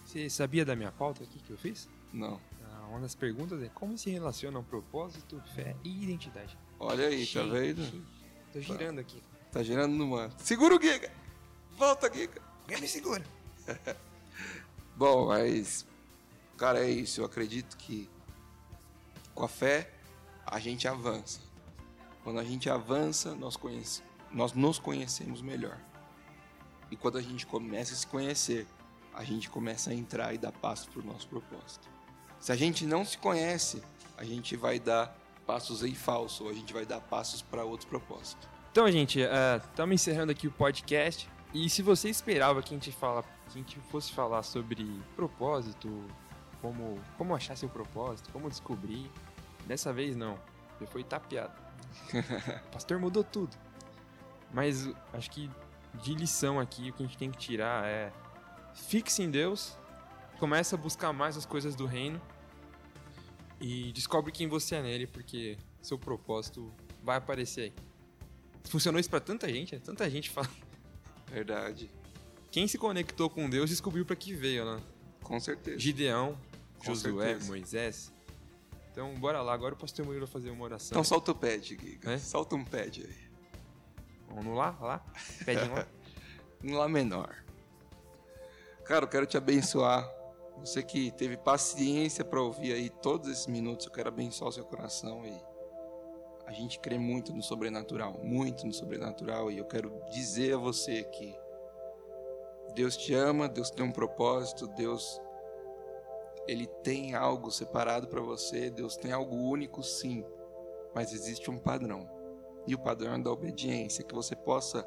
Você 0.06 0.30
sabia 0.30 0.65
da 0.65 0.75
minha 0.75 0.91
pauta 0.91 1.23
aqui 1.23 1.39
que 1.39 1.51
eu 1.51 1.58
fiz? 1.58 1.89
Não. 2.13 2.39
Ah, 2.65 2.88
uma 2.89 2.99
das 2.99 3.15
perguntas 3.15 3.62
é 3.62 3.69
como 3.69 3.97
se 3.97 4.10
relacionam 4.10 4.63
propósito, 4.63 5.41
fé 5.56 5.75
e 5.84 6.04
identidade. 6.04 6.58
Olha 6.80 7.08
aí, 7.08 7.25
tá 7.27 7.43
vendo? 7.43 8.06
Tô 8.51 8.60
girando 8.60 8.99
aqui. 8.99 9.21
Tá 9.51 9.63
girando 9.63 9.93
no 9.95 10.08
manto. 10.08 10.41
Segura 10.41 10.75
o 10.75 10.82
Giga! 10.82 11.12
Volta, 11.77 12.12
Giga! 12.13 12.41
Me 12.67 12.88
segura. 12.88 13.23
Bom, 15.02 15.30
mas. 15.30 15.84
Cara, 16.56 16.86
é 16.86 16.88
isso. 16.88 17.22
Eu 17.22 17.26
acredito 17.26 17.76
que 17.76 18.08
com 19.34 19.44
a 19.44 19.48
fé 19.48 19.90
a 20.46 20.60
gente 20.60 20.88
avança. 20.88 21.40
Quando 22.24 22.40
a 22.40 22.44
gente 22.44 22.70
avança, 22.70 23.34
nós, 23.34 23.56
conhece... 23.56 24.04
nós 24.32 24.54
nos 24.54 24.78
conhecemos 24.78 25.42
melhor. 25.42 25.80
E 26.92 26.96
quando 26.96 27.18
a 27.18 27.22
gente 27.22 27.48
começa 27.48 27.94
a 27.94 27.96
se 27.96 28.06
conhecer, 28.06 28.68
a 29.12 29.24
gente 29.24 29.50
começa 29.50 29.90
a 29.90 29.94
entrar 29.96 30.36
e 30.36 30.38
dar 30.38 30.52
passos 30.52 30.86
para 30.86 31.00
o 31.00 31.04
nosso 31.04 31.28
propósito. 31.28 31.90
Se 32.40 32.52
a 32.52 32.56
gente 32.56 32.86
não 32.86 33.04
se 33.04 33.18
conhece, 33.18 33.82
a 34.16 34.24
gente 34.24 34.56
vai 34.56 34.80
dar 34.80 35.18
passos 35.48 35.84
em 35.84 35.96
falso, 35.96 36.44
ou 36.44 36.52
a 36.52 36.54
gente 36.54 36.72
vai 36.72 36.86
dar 36.86 37.02
passos 37.02 37.42
para 37.42 37.64
outro 37.64 37.88
propósito. 37.88 38.48
Então, 38.72 38.90
gente, 38.92 39.20
estamos 39.68 39.96
encerrando 39.96 40.32
aqui 40.32 40.46
o 40.46 40.52
podcast. 40.52 41.28
E 41.54 41.70
se 41.70 41.82
você 41.82 42.10
esperava 42.10 42.62
que 42.62 42.74
a 42.74 42.78
gente, 42.78 42.92
fala, 42.92 43.24
que 43.24 43.30
a 43.50 43.52
gente 43.62 43.80
fosse 43.92 44.12
falar 44.14 44.44
sobre 44.44 44.86
propósito, 45.16 46.06
como, 46.62 47.00
como 47.18 47.36
achar 47.36 47.58
seu 47.58 47.68
propósito, 47.68 48.30
como 48.32 48.50
descobrir, 48.50 49.12
dessa 49.66 49.92
vez 49.92 50.16
não. 50.16 50.40
Você 50.80 50.88
foi 50.88 51.04
tapeado. 51.04 51.54
o 52.68 52.72
pastor 52.72 53.00
mudou 53.00 53.24
tudo. 53.24 53.56
Mas 54.54 54.90
acho 55.14 55.30
que 55.32 55.50
de 56.02 56.14
lição 56.14 56.60
aqui, 56.60 56.90
o 56.90 56.94
que 56.94 57.04
a 57.04 57.06
gente 57.06 57.18
tem 57.18 57.32
que 57.32 57.38
tirar 57.38 57.86
é 57.86 58.12
fixe 58.74 59.22
em 59.22 59.30
Deus, 59.30 59.78
começa 60.40 60.76
a 60.76 60.80
buscar 60.80 61.12
mais 61.12 61.36
as 61.36 61.46
coisas 61.46 61.76
do 61.76 61.86
reino 61.86 62.22
e 63.60 63.92
descobre 63.92 64.32
quem 64.32 64.48
você 64.48 64.76
é 64.76 64.82
nele, 64.82 65.06
porque 65.06 65.58
seu 65.82 65.98
propósito 65.98 66.74
vai 67.04 67.18
aparecer 67.18 67.62
aí. 67.62 67.74
Funcionou 68.66 69.00
isso 69.00 69.10
pra 69.10 69.20
tanta 69.20 69.50
gente, 69.50 69.76
né? 69.76 69.82
Tanta 69.84 70.10
gente 70.10 70.30
fala. 70.30 70.50
Verdade. 71.32 71.89
Quem 72.52 72.67
se 72.67 72.78
conectou 72.78 73.30
com 73.30 73.50
Deus 73.50 73.70
descobriu 73.70 74.06
pra 74.06 74.15
que 74.15 74.34
veio, 74.34 74.65
né? 74.65 74.82
Com 75.24 75.39
certeza. 75.39 75.80
Gideão, 75.80 76.38
Com 76.80 76.86
Josué, 76.94 77.26
certeza. 77.28 77.48
Moisés. 77.48 78.13
Então, 78.91 79.15
bora 79.15 79.41
lá. 79.41 79.54
Agora 79.54 79.74
o 79.74 79.78
pastor 79.78 80.06
Murilo 80.06 80.26
vai 80.26 80.34
fazer 80.34 80.50
uma 80.50 80.65
oração. 80.65 80.89
Então 80.91 81.04
solta 81.04 81.32
o 81.32 81.36
pad, 81.36 81.65
Giga. 81.65 82.12
É? 82.12 82.17
Solta 82.17 82.56
um 82.56 82.65
pad 82.65 83.04
aí. 83.08 83.32
Vamos 84.28 84.56
lá, 84.58 84.78
lá. 84.82 85.06
Pede 85.46 85.67
lá. 85.70 85.88
Lá 86.63 86.88
menor. 86.88 87.44
Cara, 88.86 89.06
eu 89.06 89.10
quero 89.10 89.26
te 89.26 89.36
abençoar. 89.36 90.08
Você 90.60 90.84
que 90.84 91.10
teve 91.12 91.36
paciência 91.36 92.24
para 92.24 92.39
ouvir 92.39 92.74
aí 92.74 92.88
todos 92.88 93.28
esses 93.32 93.48
minutos, 93.48 93.88
eu 93.88 93.91
quero 93.91 94.10
abençoar 94.10 94.50
o 94.50 94.54
seu 94.54 94.63
coração 94.63 95.26
e 95.26 95.41
a 96.52 96.54
gente 96.54 96.80
crê 96.80 96.98
muito 96.98 97.34
no 97.34 97.42
sobrenatural, 97.42 98.20
muito 98.22 98.68
no 98.68 98.74
sobrenatural 98.74 99.50
e 99.50 99.58
eu 99.58 99.66
quero 99.66 100.04
dizer 100.12 100.56
a 100.56 100.58
você 100.58 101.04
que 101.06 101.34
Deus 102.76 102.98
te 102.98 103.14
ama, 103.14 103.48
Deus 103.48 103.72
tem 103.72 103.86
um 103.86 103.92
propósito, 103.92 104.68
Deus 104.68 105.22
ele 106.48 106.68
tem 106.84 107.16
algo 107.16 107.50
separado 107.52 108.08
para 108.08 108.20
você, 108.20 108.70
Deus 108.70 108.98
tem 108.98 109.14
algo 109.14 109.36
único 109.36 109.82
sim, 109.82 110.26
mas 110.94 111.14
existe 111.14 111.50
um 111.50 111.58
padrão. 111.58 112.10
E 112.68 112.76
o 112.76 112.80
padrão 112.80 113.14
é 113.14 113.20
da 113.20 113.32
obediência, 113.32 114.04
que 114.04 114.14
você 114.14 114.36
possa 114.36 114.86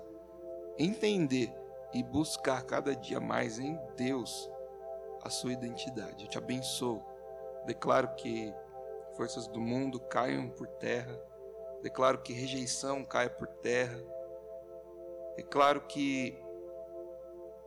entender 0.78 1.50
e 1.94 2.02
buscar 2.02 2.62
cada 2.64 2.94
dia 2.94 3.20
mais 3.20 3.58
em 3.58 3.78
Deus 3.96 4.50
a 5.22 5.30
sua 5.30 5.52
identidade. 5.52 6.24
Eu 6.24 6.30
te 6.30 6.36
abençoo. 6.36 7.02
Declaro 7.64 8.14
que 8.16 8.52
forças 9.16 9.46
do 9.48 9.60
mundo 9.60 9.98
caiam 9.98 10.50
por 10.50 10.66
terra. 10.66 11.18
Declaro 11.84 12.22
que 12.22 12.32
rejeição 12.32 13.04
caia 13.04 13.28
por 13.28 13.46
terra. 13.46 14.02
Declaro 15.36 15.82
que 15.82 16.34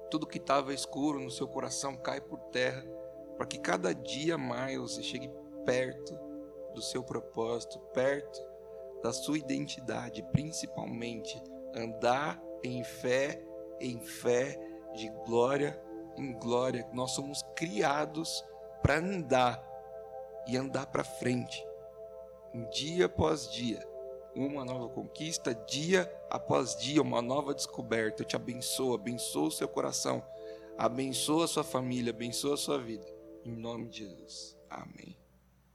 tudo 0.09 0.25
que 0.25 0.39
estava 0.39 0.73
escuro 0.73 1.19
no 1.19 1.29
seu 1.29 1.47
coração 1.47 1.95
cai 1.95 2.19
por 2.19 2.39
terra, 2.49 2.83
para 3.37 3.45
que 3.45 3.59
cada 3.59 3.93
dia 3.93 4.35
mais 4.35 4.75
você 4.79 5.03
chegue 5.03 5.31
perto 5.63 6.17
do 6.73 6.81
seu 6.81 7.03
propósito, 7.03 7.77
perto 7.93 8.43
da 9.03 9.13
sua 9.13 9.37
identidade, 9.37 10.23
principalmente 10.31 11.39
andar 11.75 12.41
em 12.63 12.83
fé, 12.83 13.39
em 13.79 13.99
fé, 13.99 14.59
de 14.95 15.09
glória 15.27 15.79
em 16.17 16.33
glória. 16.33 16.89
Nós 16.91 17.11
somos 17.11 17.43
criados 17.55 18.43
para 18.81 18.97
andar 18.97 19.63
e 20.47 20.57
andar 20.57 20.87
para 20.87 21.03
frente, 21.03 21.63
dia 22.71 23.05
após 23.05 23.51
dia. 23.51 23.96
Uma 24.37 24.63
nova 24.63 24.87
conquista, 24.89 25.55
dia 25.55 26.07
após 26.29 26.75
dia, 26.75 27.01
uma 27.01 27.23
nova 27.23 27.55
descoberta. 27.55 28.21
Eu 28.21 28.27
te 28.27 28.35
abençoo, 28.35 28.93
abençoo 28.93 29.47
o 29.47 29.51
seu 29.51 29.67
coração, 29.67 30.23
abençoa 30.77 31.45
a 31.45 31.47
sua 31.47 31.63
família, 31.63 32.13
abençoa 32.13 32.53
a 32.53 32.57
sua 32.57 32.77
vida. 32.77 33.05
Em 33.43 33.55
nome 33.55 33.89
de 33.89 33.99
Jesus. 33.99 34.55
Amém. 34.69 35.17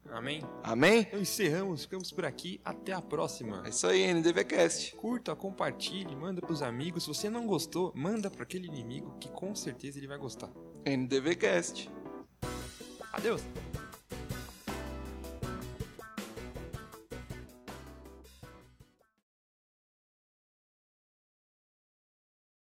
Amém? 0.09 0.43
Amém? 0.63 1.01
Então 1.01 1.21
encerramos, 1.21 1.83
ficamos 1.83 2.13
por 2.13 2.25
aqui. 2.25 2.61
Até 2.65 2.93
a 2.93 3.03
próxima. 3.03 3.63
É 3.67 3.71
isso 3.71 3.87
aí, 3.87 4.07
NDVcast. 4.13 4.95
Curta, 4.95 5.35
compartilhe, 5.35 6.15
manda 6.15 6.41
pros 6.41 6.63
amigos. 6.63 7.03
Se 7.03 7.09
você 7.09 7.29
não 7.29 7.47
gostou, 7.47 7.93
manda 7.97 8.31
para 8.31 8.45
aquele 8.45 8.69
inimigo 8.69 9.17
que 9.19 9.29
com 9.29 9.55
certeza 9.57 9.99
ele 9.99 10.07
vai 10.07 10.19
gostar. 10.19 10.51
NDVcast. 10.87 11.91
Adeus! 13.13 13.43